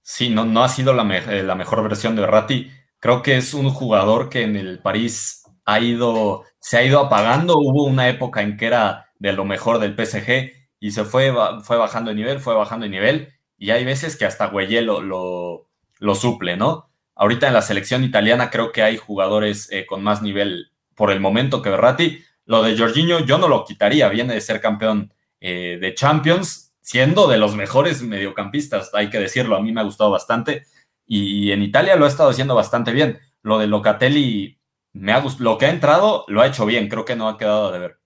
Sí, 0.00 0.30
no, 0.30 0.46
no 0.46 0.64
ha 0.64 0.70
sido 0.70 0.94
la, 0.94 1.04
eh, 1.14 1.42
la 1.42 1.54
mejor 1.54 1.82
versión 1.82 2.16
de 2.16 2.22
Berratti. 2.22 2.70
Creo 3.00 3.20
que 3.20 3.36
es 3.36 3.52
un 3.52 3.68
jugador 3.68 4.30
que 4.30 4.44
en 4.44 4.56
el 4.56 4.78
París 4.78 5.42
ha 5.66 5.78
ido, 5.78 6.44
se 6.58 6.78
ha 6.78 6.84
ido 6.84 7.00
apagando. 7.00 7.58
Hubo 7.58 7.84
una 7.84 8.08
época 8.08 8.40
en 8.40 8.56
que 8.56 8.64
era 8.64 9.10
de 9.18 9.34
lo 9.34 9.44
mejor 9.44 9.78
del 9.78 9.94
PSG 9.94 10.57
y 10.80 10.92
se 10.92 11.04
fue, 11.04 11.34
fue 11.62 11.76
bajando 11.76 12.10
de 12.10 12.16
nivel, 12.16 12.40
fue 12.40 12.54
bajando 12.54 12.84
de 12.84 12.90
nivel. 12.90 13.32
Y 13.56 13.70
hay 13.70 13.84
veces 13.84 14.16
que 14.16 14.24
hasta 14.24 14.46
Güelle 14.46 14.82
lo, 14.82 15.66
suple, 16.14 16.56
¿no? 16.56 16.90
Ahorita 17.14 17.48
en 17.48 17.54
la 17.54 17.62
selección 17.62 18.04
italiana 18.04 18.50
creo 18.50 18.70
que 18.70 18.82
hay 18.82 18.96
jugadores 18.96 19.70
eh, 19.72 19.86
con 19.86 20.02
más 20.04 20.22
nivel 20.22 20.70
por 20.94 21.10
el 21.10 21.20
momento 21.20 21.62
que 21.62 21.70
Berratti. 21.70 22.22
Lo 22.44 22.62
de 22.62 22.78
Jorginho 22.78 23.20
yo 23.20 23.38
no 23.38 23.48
lo 23.48 23.64
quitaría, 23.64 24.08
viene 24.08 24.34
de 24.34 24.40
ser 24.40 24.60
campeón 24.60 25.12
eh, 25.40 25.78
de 25.80 25.94
Champions, 25.94 26.74
siendo 26.80 27.26
de 27.26 27.38
los 27.38 27.54
mejores 27.54 28.02
mediocampistas, 28.02 28.94
hay 28.94 29.10
que 29.10 29.18
decirlo, 29.18 29.56
a 29.56 29.60
mí 29.60 29.72
me 29.72 29.80
ha 29.80 29.84
gustado 29.84 30.10
bastante. 30.10 30.64
Y 31.06 31.52
en 31.52 31.62
Italia 31.62 31.96
lo 31.96 32.04
ha 32.04 32.08
estado 32.08 32.30
haciendo 32.30 32.54
bastante 32.54 32.92
bien. 32.92 33.18
Lo 33.42 33.58
de 33.58 33.66
Locatelli 33.66 34.58
me 34.92 35.12
ha 35.12 35.22
lo 35.38 35.58
que 35.58 35.66
ha 35.66 35.70
entrado 35.70 36.24
lo 36.28 36.40
ha 36.42 36.46
hecho 36.46 36.66
bien, 36.66 36.88
creo 36.88 37.04
que 37.04 37.16
no 37.16 37.28
ha 37.28 37.38
quedado 37.38 37.72
de 37.72 37.78
ver. 37.78 37.97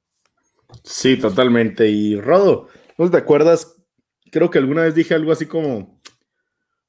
Sí, 0.85 1.17
totalmente. 1.17 1.89
Y 1.89 2.21
Rodo, 2.21 2.69
¿no 2.99 3.11
te 3.11 3.17
acuerdas? 3.17 3.77
Creo 4.31 4.51
que 4.51 4.59
alguna 4.59 4.83
vez 4.83 4.95
dije 4.95 5.15
algo 5.15 5.33
así 5.33 5.47
como 5.47 6.01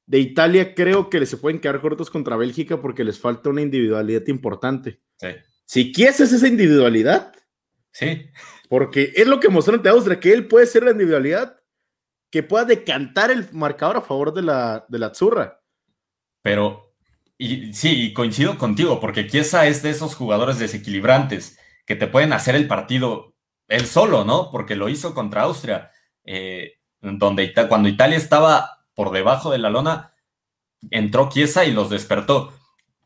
de 0.06 0.18
Italia, 0.18 0.74
creo 0.74 1.08
que 1.08 1.24
se 1.26 1.36
pueden 1.36 1.60
quedar 1.60 1.80
cortos 1.80 2.10
contra 2.10 2.36
Bélgica 2.36 2.80
porque 2.80 3.04
les 3.04 3.18
falta 3.18 3.50
una 3.50 3.62
individualidad 3.62 4.26
importante. 4.26 5.00
Sí. 5.18 5.28
Si 5.64 5.92
quieres 5.92 6.20
esa 6.20 6.46
individualidad, 6.46 7.32
sí. 7.90 8.26
Porque 8.68 9.12
es 9.14 9.26
lo 9.26 9.40
que 9.40 9.48
mostró 9.48 9.74
ante 9.74 9.88
Austria, 9.88 10.20
que 10.20 10.32
él 10.32 10.48
puede 10.48 10.66
ser 10.66 10.84
la 10.84 10.90
individualidad 10.90 11.60
que 12.30 12.42
pueda 12.42 12.64
decantar 12.64 13.30
el 13.30 13.46
marcador 13.52 13.98
a 13.98 14.02
favor 14.02 14.34
de 14.34 14.42
la, 14.42 14.84
de 14.88 14.98
la 14.98 15.14
Zurra. 15.14 15.60
Pero 16.42 16.94
y 17.36 17.72
sí, 17.72 18.12
coincido 18.12 18.56
contigo, 18.58 19.00
porque 19.00 19.26
Chiesa 19.26 19.66
es 19.66 19.82
de 19.82 19.90
esos 19.90 20.14
jugadores 20.14 20.58
desequilibrantes 20.58 21.58
que 21.84 21.96
te 21.96 22.06
pueden 22.06 22.32
hacer 22.32 22.54
el 22.54 22.68
partido 22.68 23.33
él 23.68 23.86
solo, 23.86 24.24
¿no? 24.24 24.50
Porque 24.50 24.76
lo 24.76 24.88
hizo 24.88 25.14
contra 25.14 25.42
Austria, 25.42 25.90
eh, 26.24 26.78
donde 27.00 27.52
cuando 27.68 27.88
Italia 27.88 28.16
estaba 28.16 28.86
por 28.94 29.10
debajo 29.10 29.50
de 29.50 29.58
la 29.58 29.70
lona, 29.70 30.14
entró 30.90 31.28
Chiesa 31.28 31.64
y 31.64 31.72
los 31.72 31.90
despertó. 31.90 32.52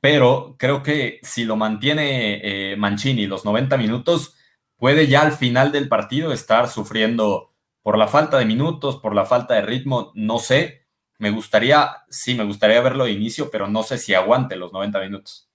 Pero 0.01 0.57
creo 0.59 0.83
que 0.83 1.19
si 1.23 1.45
lo 1.45 1.57
mantiene 1.57 2.73
eh, 2.73 2.77
Mancini 2.77 3.27
los 3.27 3.45
90 3.45 3.77
minutos, 3.77 4.37
puede 4.77 5.09
ya 5.09 5.23
al 5.23 5.33
final 5.33 5.73
del 5.73 5.89
partido 5.89 6.33
estar 6.33 6.69
sufriendo 6.69 7.53
por 7.83 7.99
la 7.99 8.07
falta 8.07 8.39
de 8.39 8.45
minutos, 8.45 8.97
por 8.97 9.15
la 9.15 9.25
falta 9.25 9.55
de 9.55 9.63
ritmo, 9.63 10.13
no 10.15 10.39
sé. 10.39 10.87
Me 11.19 11.31
gustaría, 11.31 12.05
sí, 12.09 12.35
me 12.37 12.45
gustaría 12.45 12.81
verlo 12.81 13.05
de 13.05 13.13
inicio, 13.13 13.51
pero 13.51 13.67
no 13.67 13.83
sé 13.83 13.99
si 13.99 14.15
aguante 14.15 14.55
los 14.55 14.73
90 14.73 15.01
minutos. 15.01 15.51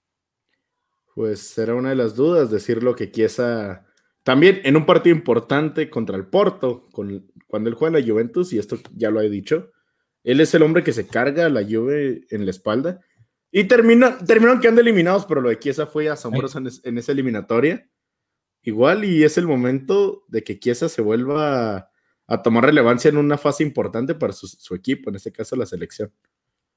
Pues 1.14 1.40
será 1.40 1.74
una 1.74 1.90
de 1.90 1.94
las 1.94 2.16
dudas 2.16 2.50
decirlo 2.50 2.94
que 2.94 3.10
Chiesa 3.10 3.86
también 4.24 4.62
en 4.64 4.76
un 4.76 4.86
partido 4.86 5.14
importante 5.14 5.90
contra 5.90 6.16
el 6.16 6.26
Porto, 6.26 6.88
cuando 6.90 7.68
él 7.68 7.74
juega 7.74 7.98
en 7.98 8.04
la 8.04 8.12
Juventus, 8.12 8.52
y 8.52 8.58
esto 8.58 8.78
ya 8.96 9.10
lo 9.10 9.20
he 9.20 9.28
dicho, 9.28 9.70
él 10.24 10.40
es 10.40 10.54
el 10.54 10.62
hombre 10.62 10.82
que 10.82 10.94
se 10.94 11.06
carga 11.06 11.46
a 11.46 11.50
la 11.50 11.62
Juve 11.62 12.22
en 12.30 12.46
la 12.46 12.50
espalda. 12.50 13.00
Y 13.52 13.64
termina, 13.64 14.18
terminaron 14.18 14.60
quedando 14.60 14.80
eliminados, 14.80 15.26
pero 15.26 15.42
lo 15.42 15.50
de 15.50 15.58
Chiesa 15.58 15.86
fue 15.86 16.08
asombroso 16.08 16.58
en, 16.58 16.98
esa 16.98 17.12
eliminatoria. 17.12 17.86
Igual, 18.62 19.04
y 19.04 19.22
es 19.22 19.36
el 19.36 19.46
momento 19.46 20.24
de 20.28 20.42
que 20.42 20.58
Chiesa 20.58 20.88
se 20.88 21.02
vuelva 21.02 21.90
a, 22.26 22.42
tomar 22.42 22.64
relevancia 22.64 23.10
en 23.10 23.18
una 23.18 23.36
fase 23.36 23.62
importante 23.62 24.14
para 24.14 24.32
su, 24.32 24.48
su, 24.48 24.74
equipo, 24.74 25.10
en 25.10 25.16
este 25.16 25.32
caso 25.32 25.54
la 25.54 25.66
selección. 25.66 26.10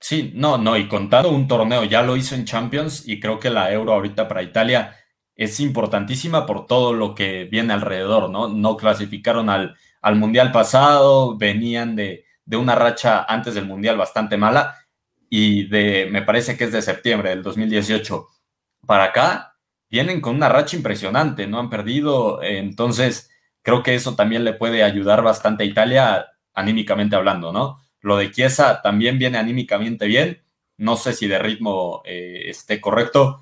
Sí, 0.01 0.33
no, 0.35 0.57
no, 0.57 0.77
y 0.77 0.89
contando 0.89 1.31
un 1.31 1.47
torneo, 1.47 1.85
ya 1.85 2.03
lo 2.03 2.17
hizo 2.17 2.35
en 2.35 2.43
Champions 2.43 3.07
y 3.07 3.21
creo 3.21 3.39
que 3.39 3.49
la 3.49 3.71
Euro 3.71 3.93
ahorita 3.93 4.27
para 4.27 4.43
Italia 4.43 4.95
es 5.37 5.59
importantísima 5.59 6.45
por 6.45 6.65
todo 6.65 6.93
lo 6.93 7.15
que 7.15 7.45
viene 7.45 7.73
alrededor, 7.73 8.29
¿no? 8.29 8.47
No 8.49 8.75
clasificaron 8.75 9.49
al, 9.49 9.77
al 10.01 10.15
Mundial 10.15 10.51
pasado, 10.51 11.37
venían 11.37 11.95
de, 11.95 12.25
de 12.43 12.57
una 12.57 12.75
racha 12.75 13.23
antes 13.23 13.53
del 13.53 13.65
Mundial 13.65 13.97
bastante 13.97 14.35
mala 14.35 14.75
y 15.29 15.67
de, 15.67 16.07
me 16.11 16.23
parece 16.23 16.57
que 16.57 16.65
es 16.65 16.71
de 16.71 16.81
septiembre 16.81 17.29
del 17.29 17.43
2018 17.43 18.27
para 18.85 19.05
acá, 19.05 19.57
vienen 19.89 20.21
con 20.21 20.35
una 20.35 20.49
racha 20.49 20.75
impresionante, 20.75 21.47
no 21.47 21.59
han 21.59 21.69
perdido, 21.69 22.41
entonces 22.41 23.29
creo 23.61 23.83
que 23.83 23.95
eso 23.95 24.15
también 24.15 24.43
le 24.43 24.53
puede 24.53 24.83
ayudar 24.83 25.21
bastante 25.23 25.63
a 25.63 25.67
Italia 25.67 26.25
anímicamente 26.53 27.15
hablando, 27.15 27.51
¿no? 27.51 27.79
Lo 27.99 28.17
de 28.17 28.31
Chiesa 28.31 28.81
también 28.81 29.19
viene 29.19 29.37
anímicamente 29.37 30.07
bien, 30.07 30.43
no 30.77 30.95
sé 30.95 31.13
si 31.13 31.27
de 31.27 31.39
ritmo 31.39 32.01
eh, 32.05 32.43
esté 32.45 32.79
correcto, 32.79 33.41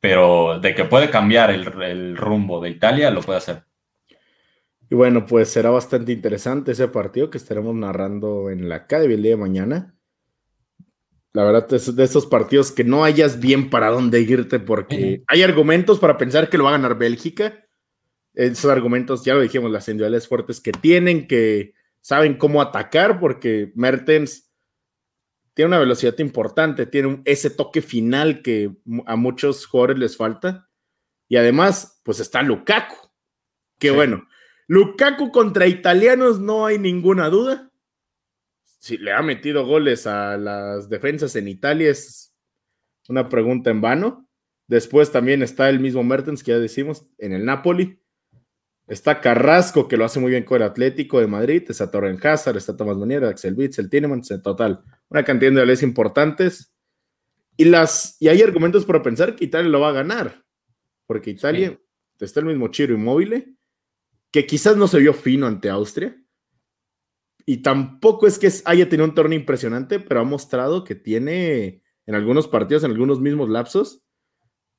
pero 0.00 0.58
de 0.60 0.74
que 0.74 0.84
puede 0.84 1.10
cambiar 1.10 1.50
el, 1.50 1.66
el 1.82 2.16
rumbo 2.16 2.60
de 2.60 2.70
Italia, 2.70 3.10
lo 3.10 3.22
puede 3.22 3.38
hacer. 3.38 3.64
Y 4.88 4.94
bueno, 4.94 5.26
pues 5.26 5.48
será 5.48 5.70
bastante 5.70 6.12
interesante 6.12 6.72
ese 6.72 6.88
partido 6.88 7.28
que 7.30 7.38
estaremos 7.38 7.74
narrando 7.74 8.50
en 8.50 8.68
la 8.68 8.76
Academy 8.76 9.14
el 9.14 9.22
día 9.22 9.32
de 9.32 9.36
mañana. 9.36 9.96
La 11.32 11.44
verdad 11.44 11.70
es 11.74 11.94
de 11.94 12.04
esos 12.04 12.24
partidos 12.24 12.72
que 12.72 12.84
no 12.84 13.04
hayas 13.04 13.40
bien 13.40 13.68
para 13.68 13.90
dónde 13.90 14.20
irte 14.20 14.58
porque 14.58 15.22
hay 15.26 15.42
argumentos 15.42 15.98
para 15.98 16.16
pensar 16.16 16.48
que 16.48 16.56
lo 16.56 16.64
va 16.64 16.70
a 16.70 16.78
ganar 16.78 16.96
Bélgica. 16.96 17.66
Esos 18.32 18.70
argumentos, 18.70 19.24
ya 19.24 19.34
lo 19.34 19.40
dijimos, 19.40 19.70
las 19.70 19.88
individuales 19.88 20.28
fuertes 20.28 20.60
que 20.60 20.72
tienen, 20.72 21.26
que 21.26 21.74
saben 22.00 22.38
cómo 22.38 22.62
atacar 22.62 23.18
porque 23.18 23.72
Mertens 23.74 24.45
tiene 25.56 25.68
una 25.68 25.78
velocidad 25.78 26.18
importante, 26.18 26.84
tiene 26.84 27.22
ese 27.24 27.48
toque 27.48 27.80
final 27.80 28.42
que 28.42 28.76
a 29.06 29.16
muchos 29.16 29.64
jugadores 29.64 29.98
les 29.98 30.14
falta. 30.14 30.68
Y 31.28 31.36
además, 31.36 31.98
pues 32.04 32.20
está 32.20 32.42
Lukaku, 32.42 32.94
que 33.78 33.90
bueno, 33.90 34.28
Lukaku 34.66 35.32
contra 35.32 35.66
italianos 35.66 36.38
no 36.40 36.66
hay 36.66 36.78
ninguna 36.78 37.30
duda. 37.30 37.72
Si 38.64 38.98
le 38.98 39.14
ha 39.14 39.22
metido 39.22 39.64
goles 39.64 40.06
a 40.06 40.36
las 40.36 40.90
defensas 40.90 41.34
en 41.36 41.48
Italia 41.48 41.90
es 41.90 42.36
una 43.08 43.30
pregunta 43.30 43.70
en 43.70 43.80
vano. 43.80 44.28
Después 44.66 45.10
también 45.10 45.42
está 45.42 45.70
el 45.70 45.80
mismo 45.80 46.04
Mertens 46.04 46.42
que 46.42 46.50
ya 46.50 46.58
decimos 46.58 47.06
en 47.16 47.32
el 47.32 47.46
Napoli. 47.46 47.98
Está 48.86 49.20
Carrasco, 49.20 49.88
que 49.88 49.96
lo 49.96 50.04
hace 50.04 50.20
muy 50.20 50.30
bien 50.30 50.44
con 50.44 50.56
el 50.56 50.68
Atlético 50.68 51.20
de 51.20 51.26
Madrid. 51.26 51.64
Está 51.68 51.90
Torren 51.90 52.18
Hazard, 52.22 52.56
está 52.56 52.76
Tomás 52.76 52.96
Maniera, 52.96 53.28
Axel 53.28 53.54
Witz, 53.54 53.78
el 53.78 53.90
Tinemans, 53.90 54.30
en 54.30 54.42
total. 54.42 54.82
Una 55.08 55.24
cantidad 55.24 55.50
de 55.50 55.60
goles 55.60 55.82
importantes. 55.82 56.72
Y, 57.56 57.64
las, 57.64 58.16
y 58.20 58.28
hay 58.28 58.42
argumentos 58.42 58.84
para 58.84 59.02
pensar 59.02 59.34
que 59.34 59.46
Italia 59.46 59.70
lo 59.70 59.80
va 59.80 59.88
a 59.88 59.92
ganar. 59.92 60.44
Porque 61.06 61.30
Italia 61.30 61.78
está 62.20 62.40
el 62.40 62.46
mismo 62.46 62.68
Chiro 62.68 62.94
inmóvil 62.94 63.56
que 64.30 64.46
quizás 64.46 64.76
no 64.76 64.86
se 64.86 64.98
vio 64.98 65.14
fino 65.14 65.46
ante 65.46 65.70
Austria. 65.70 66.16
Y 67.44 67.58
tampoco 67.58 68.26
es 68.26 68.38
que 68.38 68.50
haya 68.64 68.88
tenido 68.88 69.08
un 69.08 69.14
torneo 69.14 69.38
impresionante, 69.38 69.98
pero 70.00 70.20
ha 70.20 70.24
mostrado 70.24 70.84
que 70.84 70.94
tiene 70.94 71.82
en 72.06 72.14
algunos 72.14 72.46
partidos, 72.46 72.84
en 72.84 72.90
algunos 72.90 73.20
mismos 73.20 73.48
lapsos, 73.48 74.04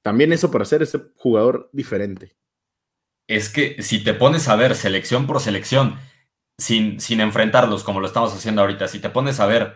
también 0.01 0.31
eso 0.31 0.51
para 0.51 0.65
ser 0.65 0.81
ese 0.81 1.01
jugador 1.15 1.69
diferente. 1.73 2.37
Es 3.27 3.49
que 3.49 3.81
si 3.83 4.03
te 4.03 4.13
pones 4.13 4.47
a 4.47 4.55
ver 4.55 4.75
selección 4.75 5.27
por 5.27 5.39
selección, 5.41 5.99
sin, 6.57 6.99
sin 6.99 7.21
enfrentarlos 7.21 7.83
como 7.83 7.99
lo 7.99 8.07
estamos 8.07 8.33
haciendo 8.33 8.61
ahorita, 8.61 8.87
si 8.87 8.99
te 8.99 9.09
pones 9.09 9.39
a 9.39 9.45
ver 9.45 9.75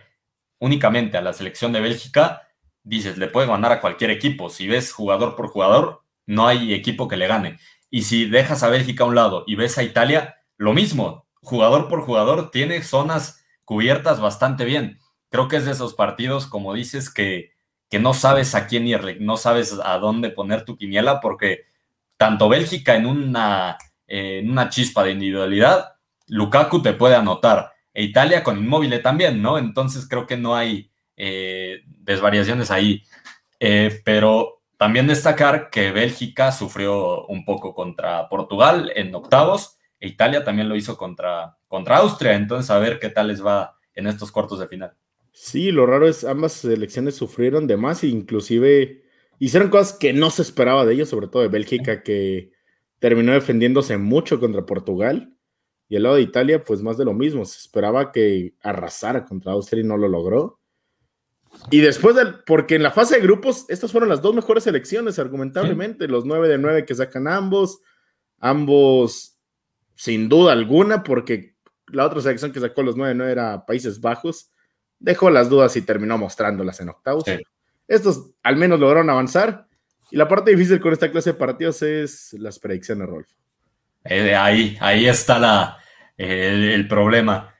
únicamente 0.60 1.18
a 1.18 1.22
la 1.22 1.34
selección 1.34 1.74
de 1.74 1.82
Bélgica, 1.82 2.48
dices, 2.84 3.18
le 3.18 3.28
puede 3.28 3.48
ganar 3.48 3.72
a 3.72 3.82
cualquier 3.82 4.12
equipo. 4.12 4.50
Si 4.50 4.68
ves 4.68 4.94
jugador 4.94 5.36
por 5.36 5.48
jugador, 5.48 6.04
no 6.26 6.48
hay 6.48 6.74
equipo 6.74 7.08
que 7.08 7.18
le 7.18 7.28
gane. 7.28 7.60
Y 7.90 8.04
si 8.04 8.26
dejas 8.26 8.64
a 8.64 8.70
Bélgica 8.70 9.04
a 9.04 9.08
un 9.08 9.16
lado 9.16 9.44
y 9.48 9.56
ves 9.56 9.78
a 9.78 9.84
Italia, 9.84 10.38
lo 10.58 10.74
mismo, 10.74 11.28
jugador 11.42 11.90
por 11.90 12.02
jugador, 12.02 12.52
tiene 12.52 12.82
zonas 12.84 13.44
cubiertas 13.66 14.20
bastante 14.20 14.66
bien. 14.66 15.00
Creo 15.30 15.48
que 15.48 15.58
es 15.58 15.66
de 15.66 15.72
esos 15.72 15.94
partidos, 15.94 16.48
como 16.48 16.74
dices, 16.74 17.10
que, 17.10 17.52
que 17.90 18.00
no 18.00 18.14
sabes 18.14 18.56
a 18.56 18.68
quién 18.68 18.88
irle, 18.88 19.18
no 19.20 19.38
sabes 19.38 19.78
a 19.84 19.98
dónde 19.98 20.30
poner 20.30 20.64
tu 20.64 20.78
quiniela, 20.78 21.20
porque 21.20 21.66
tanto 22.22 22.50
Bélgica 22.50 22.96
en 22.96 23.08
una, 23.08 23.80
en 24.06 24.52
una 24.52 24.70
chispa 24.70 25.04
de 25.04 25.10
individualidad, 25.10 25.94
Lukaku 26.28 26.80
te 26.84 26.94
puede 26.94 27.16
anotar, 27.16 27.72
e 27.92 28.04
Italia 28.04 28.44
con 28.44 28.60
inmóvil 28.60 29.02
también, 29.02 29.42
¿no? 29.42 29.58
Entonces 29.58 30.08
creo 30.08 30.28
que 30.28 30.38
no 30.38 30.56
hay 30.56 30.92
eh, 31.18 31.80
desvariaciones 31.88 32.70
ahí. 32.70 33.02
Eh, 33.60 34.04
pero 34.06 34.62
también 34.78 35.08
destacar 35.08 35.72
que 35.72 35.92
Bélgica 35.92 36.52
sufrió 36.52 37.26
un 37.26 37.44
poco 37.44 37.74
contra 37.74 38.30
Portugal 38.30 38.92
en 38.96 39.16
octavos 39.16 39.80
e 40.00 40.08
Italia 40.08 40.44
también 40.44 40.70
lo 40.70 40.76
hizo 40.76 40.98
contra, 40.98 41.58
contra 41.68 41.98
Austria. 41.98 42.36
Entonces, 42.36 42.70
a 42.70 42.78
ver 42.78 43.00
qué 43.00 43.10
tal 43.10 43.30
les 43.30 43.44
va 43.44 43.80
en 43.96 44.06
estos 44.06 44.32
cuartos 44.32 44.60
de 44.60 44.68
final. 44.68 44.94
Sí, 45.32 45.72
lo 45.72 45.88
raro 45.88 46.08
es 46.08 46.24
ambas 46.24 46.54
selecciones 46.54 47.16
sufrieron 47.16 47.66
de 47.66 47.78
más 47.78 48.04
inclusive 48.04 49.06
hicieron 49.42 49.72
cosas 49.72 49.98
que 49.98 50.14
no 50.14 50.30
se 50.30 50.44
esperaba 50.44 50.86
de 50.86 50.94
ellos, 50.94 51.10
sobre 51.10 51.28
todo 51.28 51.42
de 51.42 51.48
Bélgica, 51.48 52.04
que 52.04 52.52
terminó 53.00 53.34
defendiéndose 53.34 53.98
mucho 53.98 54.40
contra 54.40 54.68
Portugal. 54.68 55.36
Y 55.90 55.96
el 55.96 56.04
lado 56.04 56.16
de 56.16 56.22
Italia, 56.22 56.64
pues 56.64 56.84
más 56.84 56.96
de 56.96 57.06
lo 57.06 57.14
mismo. 57.14 57.44
Se 57.44 57.58
esperaba 57.58 58.12
que 58.12 58.54
arrasara 58.62 59.26
contra 59.26 59.54
Austria 59.54 59.82
y 59.82 59.88
no 59.88 59.98
lo 59.98 60.08
logró. 60.08 60.60
Y 61.72 61.80
después 61.80 62.16
del, 62.16 62.44
porque 62.46 62.76
en 62.76 62.84
la 62.84 62.92
fase 62.92 63.16
de 63.16 63.22
grupos, 63.22 63.66
estas 63.68 63.92
fueron 63.92 64.10
las 64.10 64.22
dos 64.22 64.36
mejores 64.36 64.64
selecciones, 64.64 65.18
argumentablemente, 65.18 66.08
los 66.08 66.24
9 66.24 66.48
de 66.48 66.60
9 66.60 66.86
que 66.86 66.94
sacan 66.94 67.28
ambos, 67.28 67.82
ambos 68.38 69.40
sin 69.96 70.30
duda 70.30 70.54
alguna, 70.54 71.04
porque 71.04 71.56
la 71.88 72.06
otra 72.06 72.22
selección 72.22 72.52
que 72.52 72.60
sacó 72.60 72.84
los 72.84 72.96
9 72.96 73.10
de 73.10 73.16
9 73.16 73.32
era 73.32 73.66
Países 73.66 74.00
Bajos, 74.00 74.52
dejó 75.00 75.32
las 75.32 75.50
dudas 75.50 75.76
y 75.78 75.82
terminó 75.82 76.20
mostrándolas 76.20 76.80
en 76.80 76.90
octavos. 76.90 77.26
Estos 77.92 78.32
al 78.42 78.56
menos 78.56 78.80
lograron 78.80 79.10
avanzar. 79.10 79.68
Y 80.12 80.16
la 80.16 80.30
parte 80.30 80.52
difícil 80.52 80.80
con 80.80 80.94
esta 80.94 81.12
clase 81.12 81.32
de 81.32 81.38
partidos 81.38 81.82
es 81.82 82.34
las 82.40 82.58
predicciones, 82.58 83.06
Rolf. 83.06 83.28
Eh, 84.06 84.34
ahí, 84.34 84.78
ahí 84.80 85.08
está 85.08 85.38
la, 85.38 85.78
el, 86.16 86.88
problema. 86.88 87.54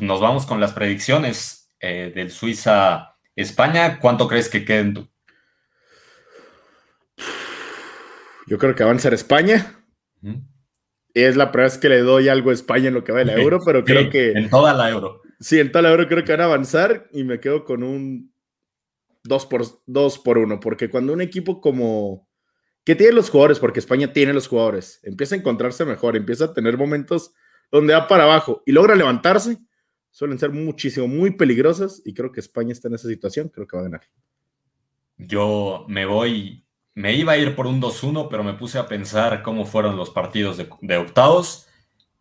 Nos 0.00 0.22
vamos 0.22 0.46
con 0.46 0.58
las 0.58 0.72
predicciones 0.72 1.70
eh, 1.80 2.10
del 2.14 2.30
Suiza 2.30 3.14
España, 3.36 3.98
¿cuánto 4.00 4.26
crees 4.26 4.48
que 4.48 4.64
queden 4.64 4.94
tú? 4.94 5.08
Yo 8.46 8.56
creo 8.56 8.74
que 8.74 8.84
va 8.84 8.90
a 8.90 8.98
ser 8.98 9.12
España. 9.12 9.84
Es 11.12 11.36
la 11.36 11.52
primera 11.52 11.68
vez 11.68 11.78
que 11.78 11.90
le 11.90 11.98
doy 11.98 12.28
algo 12.28 12.50
a 12.50 12.54
España 12.54 12.88
en 12.88 12.94
lo 12.94 13.04
que 13.04 13.12
va 13.12 13.18
de 13.18 13.26
la 13.26 13.34
euro, 13.34 13.60
pero 13.62 13.84
creo 13.84 14.08
que. 14.08 14.32
En 14.32 14.48
toda 14.48 14.72
la 14.72 14.88
euro. 14.88 15.20
Sí, 15.40 15.60
en 15.60 15.70
toda 15.70 15.82
la 15.82 15.90
euro 15.90 16.08
creo 16.08 16.24
que 16.24 16.32
van 16.32 16.40
a 16.40 16.44
avanzar 16.44 17.08
y 17.12 17.22
me 17.24 17.38
quedo 17.38 17.64
con 17.64 17.82
un 17.82 18.33
2 19.24 19.46
por, 19.46 19.64
2 19.86 20.18
por 20.20 20.38
1, 20.38 20.60
porque 20.60 20.88
cuando 20.88 21.12
un 21.12 21.20
equipo 21.20 21.60
como. 21.60 22.28
que 22.84 22.94
tiene 22.94 23.12
los 23.12 23.30
jugadores, 23.30 23.58
porque 23.58 23.80
España 23.80 24.12
tiene 24.12 24.32
los 24.32 24.48
jugadores, 24.48 25.00
empieza 25.02 25.34
a 25.34 25.38
encontrarse 25.38 25.84
mejor, 25.84 26.16
empieza 26.16 26.46
a 26.46 26.54
tener 26.54 26.78
momentos 26.78 27.32
donde 27.70 27.94
va 27.94 28.06
para 28.06 28.24
abajo 28.24 28.62
y 28.66 28.72
logra 28.72 28.94
levantarse, 28.94 29.58
suelen 30.10 30.38
ser 30.38 30.50
muchísimo, 30.50 31.08
muy 31.08 31.32
peligrosas 31.32 32.02
y 32.04 32.14
creo 32.14 32.30
que 32.30 32.40
España 32.40 32.72
está 32.72 32.88
en 32.88 32.94
esa 32.94 33.08
situación, 33.08 33.48
creo 33.48 33.66
que 33.66 33.76
va 33.76 33.82
a 33.82 33.86
ganar. 33.86 34.02
Yo 35.16 35.86
me 35.88 36.06
voy, 36.06 36.64
me 36.94 37.14
iba 37.14 37.32
a 37.32 37.38
ir 37.38 37.56
por 37.56 37.66
un 37.66 37.80
2-1, 37.80 38.28
pero 38.30 38.44
me 38.44 38.54
puse 38.54 38.78
a 38.78 38.86
pensar 38.86 39.42
cómo 39.42 39.64
fueron 39.64 39.96
los 39.96 40.10
partidos 40.10 40.56
de, 40.56 40.96
octavos. 40.96 41.66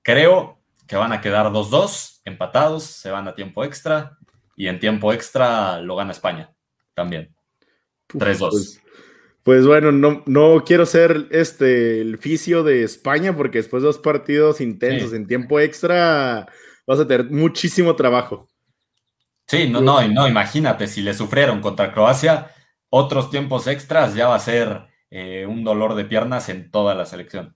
Creo 0.01 0.59
que 0.87 0.95
van 0.95 1.11
a 1.11 1.21
quedar 1.21 1.47
2-2, 1.47 2.21
empatados, 2.25 2.83
se 2.83 3.11
van 3.11 3.27
a 3.27 3.35
tiempo 3.35 3.63
extra 3.63 4.17
y 4.55 4.67
en 4.67 4.79
tiempo 4.79 5.11
extra 5.11 5.81
lo 5.81 5.95
gana 5.95 6.11
España. 6.11 6.52
También. 6.93 7.33
3-2. 8.09 8.49
Pues, 8.49 8.81
pues, 9.43 9.65
bueno, 9.65 9.91
no, 9.91 10.23
no 10.25 10.63
quiero 10.65 10.85
ser 10.85 11.27
este 11.31 12.01
el 12.01 12.17
fisio 12.17 12.63
de 12.63 12.83
España 12.83 13.35
porque 13.35 13.59
después 13.59 13.83
de 13.83 13.87
dos 13.87 13.97
partidos 13.97 14.61
intensos 14.61 15.13
en 15.13 15.27
tiempo 15.27 15.59
extra 15.59 16.47
vas 16.87 16.99
a 16.99 17.07
tener 17.07 17.29
muchísimo 17.29 17.95
trabajo. 17.95 18.49
Sí, 19.47 19.67
no, 19.69 19.81
no, 19.81 20.07
no, 20.07 20.27
imagínate, 20.27 20.87
si 20.87 21.01
le 21.01 21.13
sufrieron 21.13 21.59
contra 21.59 21.91
Croacia, 21.91 22.51
otros 22.89 23.29
tiempos 23.29 23.67
extras 23.67 24.15
ya 24.15 24.27
va 24.27 24.35
a 24.35 24.39
ser 24.39 24.87
eh, 25.11 25.45
un 25.45 25.63
dolor 25.63 25.95
de 25.95 26.05
piernas 26.05 26.49
en 26.49 26.71
toda 26.71 26.95
la 26.95 27.05
selección. 27.05 27.55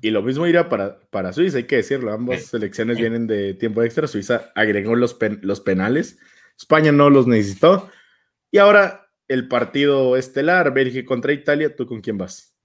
Y 0.00 0.10
lo 0.10 0.22
mismo 0.22 0.46
irá 0.46 0.68
para, 0.68 1.00
para 1.10 1.32
Suiza, 1.32 1.58
hay 1.58 1.64
que 1.64 1.76
decirlo. 1.76 2.12
Ambas 2.12 2.46
selecciones 2.46 2.98
vienen 2.98 3.26
de 3.26 3.54
tiempo 3.54 3.82
extra. 3.82 4.06
Suiza 4.06 4.52
agregó 4.54 4.94
los, 4.94 5.16
los 5.42 5.60
penales. 5.60 6.18
España 6.56 6.92
no 6.92 7.10
los 7.10 7.26
necesitó. 7.26 7.88
Y 8.50 8.58
ahora 8.58 9.08
el 9.28 9.46
partido 9.46 10.16
estelar, 10.16 10.72
Bélgica 10.72 11.06
contra 11.06 11.32
Italia. 11.32 11.74
¿Tú 11.76 11.86
con 11.86 12.00
quién 12.00 12.18
vas? 12.18 12.56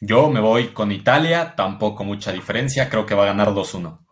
Yo 0.00 0.28
me 0.28 0.40
voy 0.40 0.68
con 0.68 0.90
Italia, 0.92 1.54
tampoco 1.56 2.04
mucha 2.04 2.32
diferencia. 2.32 2.88
Creo 2.90 3.06
que 3.06 3.14
va 3.14 3.22
a 3.22 3.26
ganar 3.26 3.48
2-1. 3.48 4.04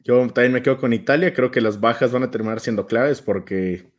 Yo 0.00 0.26
también 0.28 0.52
me 0.52 0.62
quedo 0.62 0.78
con 0.78 0.92
Italia. 0.92 1.32
Creo 1.32 1.50
que 1.50 1.60
las 1.60 1.80
bajas 1.80 2.12
van 2.12 2.24
a 2.24 2.30
terminar 2.30 2.60
siendo 2.60 2.86
claves 2.86 3.22
porque 3.22 3.92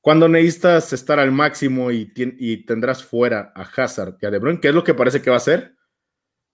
cuando 0.00 0.28
necesitas 0.28 0.92
estar 0.92 1.18
al 1.18 1.32
máximo 1.32 1.90
y, 1.92 2.12
y 2.16 2.64
tendrás 2.64 3.04
fuera 3.04 3.52
a 3.54 3.62
Hazard 3.62 4.16
y 4.20 4.26
a 4.26 4.30
De 4.30 4.38
Bruyne, 4.38 4.60
que 4.60 4.68
es 4.68 4.74
lo 4.74 4.84
que 4.84 4.94
parece 4.94 5.20
que 5.20 5.30
va 5.30 5.36
a 5.36 5.40
ser, 5.40 5.76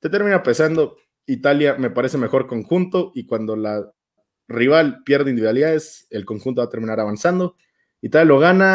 te 0.01 0.11
termina 0.11 0.43
pesando. 0.43 0.97
Italia 1.27 1.77
me 1.79 1.91
parece 1.91 2.19
mejor 2.19 2.47
conjunto 2.47 3.13
y 3.15 3.27
cuando 3.27 3.57
la 3.57 3.93
rival 4.49 5.03
pierde 5.05 5.31
individualidades, 5.31 6.07
el 6.11 6.25
conjunto 6.25 6.61
va 6.61 6.67
a 6.67 6.71
terminar 6.71 7.01
avanzando. 7.01 7.57
Italia 8.03 8.27
lo 8.27 8.39
gana 8.39 8.67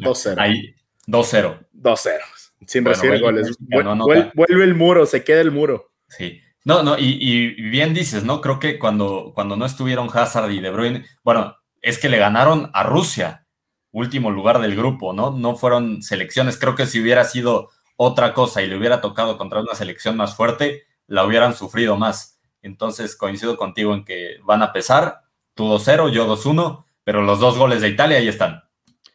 2-0. 0.00 0.34
Ahí, 0.38 0.74
2-0. 1.06 1.66
2-0. 1.74 2.18
Sin 2.66 2.84
recibir 2.84 3.20
goles. 3.20 3.56
vuelve, 3.58 4.64
el 4.64 4.74
muro, 4.74 5.06
se 5.06 5.24
queda 5.24 5.40
el 5.40 5.50
muro. 5.50 5.90
Sí. 6.08 6.40
No, 6.64 6.82
no, 6.82 6.96
y, 6.96 7.18
y, 7.20 7.70
bien 7.70 7.92
dices, 7.92 8.22
¿no? 8.22 8.40
Creo 8.40 8.60
que 8.60 8.78
cuando, 8.78 9.32
cuando 9.34 9.56
no 9.56 9.66
estuvieron 9.66 10.08
Hazard 10.12 10.50
y 10.52 10.60
De 10.60 10.70
Bruyne, 10.70 11.04
bueno, 11.24 11.56
es 11.80 11.98
que 11.98 12.08
le 12.08 12.18
ganaron 12.18 12.70
a 12.72 12.84
Rusia, 12.84 13.46
último 13.90 14.30
lugar 14.30 14.60
del 14.60 14.76
grupo, 14.76 15.12
¿no? 15.12 15.32
No 15.32 15.56
fueron 15.56 16.02
selecciones. 16.02 16.56
Creo 16.56 16.76
que 16.76 16.86
si 16.86 17.00
hubiera 17.00 17.24
sido 17.24 17.70
otra 17.96 18.32
cosa 18.32 18.62
y 18.62 18.68
le 18.68 18.76
hubiera 18.76 19.00
tocado 19.00 19.36
contra 19.36 19.60
una 19.60 19.74
selección 19.74 20.16
más 20.16 20.36
fuerte, 20.36 20.84
la 21.08 21.24
hubieran 21.24 21.54
sufrido 21.54 21.96
más. 21.96 22.40
Entonces 22.62 23.16
coincido 23.16 23.56
contigo 23.56 23.92
en 23.92 24.04
que 24.04 24.36
van 24.44 24.62
a 24.62 24.72
pesar, 24.72 25.21
tú 25.54 25.64
2-0, 25.64 26.10
yo 26.10 26.26
2-1, 26.26 26.84
pero 27.04 27.22
los 27.22 27.40
dos 27.40 27.58
goles 27.58 27.80
de 27.80 27.88
Italia 27.88 28.18
ahí 28.18 28.28
están. 28.28 28.62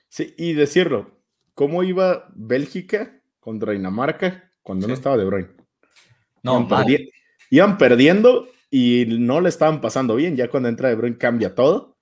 Sí, 0.10 0.34
y 0.38 0.54
decirlo, 0.54 1.20
¿cómo 1.54 1.84
iba 1.84 2.28
Bélgica 2.36 3.22
contra 3.40 3.74
Dinamarca 3.74 4.52
cuando 4.62 4.88
no 4.88 4.94
estaba 4.94 5.18
De 5.18 5.26
Bruyne? 5.26 5.50
No, 6.44 6.62
iban, 6.62 6.86
iban 7.50 7.78
perdiendo 7.78 8.48
y 8.70 9.06
no 9.08 9.42
le 9.42 9.50
estaban 9.50 9.82
pasando 9.82 10.16
bien, 10.16 10.36
ya 10.36 10.50
cuando 10.50 10.70
entra 10.70 10.90
De 10.90 10.96
Bruyne 10.96 11.18
cambia 11.18 11.56
todo. 11.56 11.98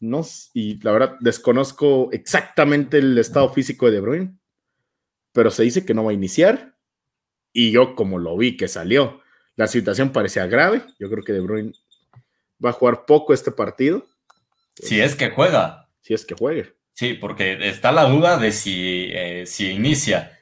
No, 0.00 0.22
y 0.52 0.82
la 0.82 0.92
verdad, 0.92 1.16
desconozco 1.20 2.10
exactamente 2.12 2.98
el 2.98 3.16
estado 3.16 3.48
físico 3.48 3.86
de 3.86 3.92
De 3.92 4.00
Bruyne, 4.00 4.38
pero 5.32 5.50
se 5.50 5.62
dice 5.62 5.84
que 5.84 5.94
no 5.94 6.04
va 6.04 6.10
a 6.10 6.14
iniciar. 6.14 6.76
Y 7.52 7.70
yo, 7.70 7.94
como 7.94 8.18
lo 8.18 8.36
vi 8.36 8.56
que 8.56 8.68
salió, 8.68 9.20
la 9.56 9.66
situación 9.66 10.10
parecía 10.10 10.46
grave. 10.46 10.82
Yo 10.98 11.08
creo 11.08 11.24
que 11.24 11.32
De 11.32 11.40
Bruyne 11.40 11.72
va 12.64 12.70
a 12.70 12.74
jugar 12.74 13.04
poco 13.06 13.34
este 13.34 13.50
partido. 13.50 14.06
Si 14.74 15.00
es 15.00 15.14
que 15.14 15.30
juega. 15.30 15.88
Si 16.00 16.14
es 16.14 16.24
que 16.24 16.34
juegue. 16.34 16.74
Sí, 16.92 17.14
porque 17.14 17.68
está 17.68 17.92
la 17.92 18.04
duda 18.04 18.38
de 18.38 18.52
si, 18.52 19.10
eh, 19.12 19.46
si 19.46 19.70
inicia. 19.70 20.38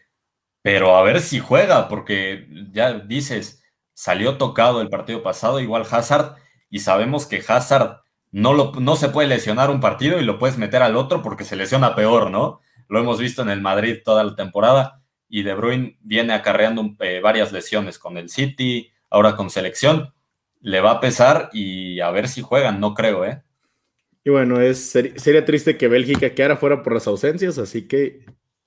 Pero 0.61 0.97
a 0.97 1.03
ver 1.03 1.21
si 1.21 1.41
juega, 1.41 1.89
porque 1.89 2.47
ya 2.71 2.93
dices, 2.95 3.63
salió 3.95 4.39
tocado 4.39 4.81
el 4.81 4.89
partido 4.89 5.23
pasado, 5.23 5.61
igual 5.61 5.87
Hazard, 5.91 6.37
y 6.71 6.81
sabemos 6.81 7.27
que 7.27 7.43
Hazard 7.47 8.03
no, 8.31 8.53
lo, 8.53 8.73
no 8.73 8.97
se 8.97 9.09
puede 9.09 9.29
lesionar 9.29 9.71
un 9.71 9.81
partido 9.81 10.19
y 10.19 10.25
lo 10.25 10.39
puedes 10.39 10.59
meter 10.59 10.83
al 10.83 10.97
otro 10.97 11.23
porque 11.23 11.45
se 11.45 11.57
lesiona 11.57 11.95
peor, 11.95 12.31
¿no? 12.31 12.61
Lo 12.89 13.01
hemos 13.01 13.19
visto 13.19 13.43
en 13.43 13.51
el 13.51 13.61
Madrid 13.61 13.99
toda 14.05 14.25
la 14.25 14.37
temporada 14.37 15.03
y 15.29 15.43
De 15.43 15.55
Bruyne 15.55 15.97
viene 16.01 16.35
acarreando 16.35 16.95
eh, 17.01 17.21
varias 17.21 17.53
lesiones 17.53 17.99
con 17.99 18.19
el 18.19 18.29
City, 18.29 18.93
ahora 19.09 19.35
con 19.35 19.51
selección. 19.51 20.13
Le 20.63 20.81
va 20.81 20.93
a 20.93 21.01
pesar 21.01 21.51
y 21.53 22.01
a 22.01 22.11
ver 22.11 22.29
si 22.29 22.41
juegan, 22.41 22.81
no 22.81 22.95
creo, 22.95 23.25
¿eh? 23.25 23.43
Y 24.25 24.31
bueno, 24.31 24.61
es, 24.61 24.91
sería 24.91 25.45
triste 25.45 25.77
que 25.77 25.89
Bélgica 25.89 26.35
quedara 26.35 26.57
fuera 26.57 26.83
por 26.83 26.95
las 26.95 27.07
ausencias, 27.07 27.59
así 27.59 27.89
que 27.89 28.25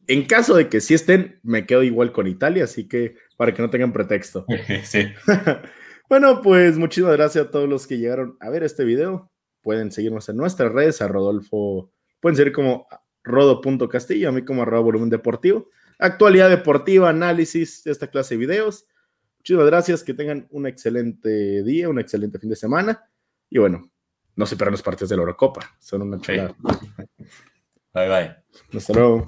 en 0.07 0.25
caso 0.25 0.55
de 0.55 0.69
que 0.69 0.81
sí 0.81 0.93
estén, 0.93 1.39
me 1.43 1.65
quedo 1.65 1.83
igual 1.83 2.11
con 2.11 2.27
Italia, 2.27 2.65
así 2.65 2.87
que 2.87 3.15
para 3.37 3.53
que 3.53 3.61
no 3.61 3.69
tengan 3.69 3.93
pretexto. 3.93 4.45
sí. 4.83 5.07
bueno, 6.09 6.41
pues 6.41 6.77
muchísimas 6.77 7.13
gracias 7.13 7.45
a 7.45 7.51
todos 7.51 7.67
los 7.67 7.87
que 7.87 7.97
llegaron 7.97 8.37
a 8.39 8.49
ver 8.49 8.63
este 8.63 8.83
video. 8.83 9.31
Pueden 9.61 9.91
seguirnos 9.91 10.29
en 10.29 10.37
nuestras 10.37 10.71
redes, 10.71 11.01
a 11.01 11.07
Rodolfo, 11.07 11.91
pueden 12.19 12.35
seguir 12.35 12.53
como 12.53 12.87
rodo.castillo, 13.23 14.29
a 14.29 14.31
mí 14.31 14.43
como 14.43 14.61
arroba 14.61 14.83
volumen 14.83 15.09
deportivo. 15.09 15.69
Actualidad 15.97 16.49
deportiva, 16.49 17.09
análisis 17.09 17.83
de 17.83 17.91
esta 17.91 18.07
clase 18.07 18.35
de 18.35 18.39
videos. 18.39 18.85
Muchísimas 19.45 19.67
gracias, 19.67 20.03
que 20.03 20.15
tengan 20.15 20.47
un 20.49 20.65
excelente 20.65 21.61
día, 21.61 21.87
un 21.87 21.99
excelente 21.99 22.39
fin 22.39 22.49
de 22.49 22.55
semana. 22.55 23.07
Y 23.47 23.59
bueno, 23.59 23.91
no 24.35 24.45
se 24.47 24.55
pierdan 24.55 24.71
los 24.71 24.81
partidos 24.81 25.09
de 25.09 25.17
la 25.17 25.21
Eurocopa, 25.21 25.77
son 25.79 26.01
una 26.01 26.19
chulada. 26.19 26.55
Bye 27.93 28.09
bye. 28.09 28.35
Hasta 28.75 28.93
luego. 28.93 29.25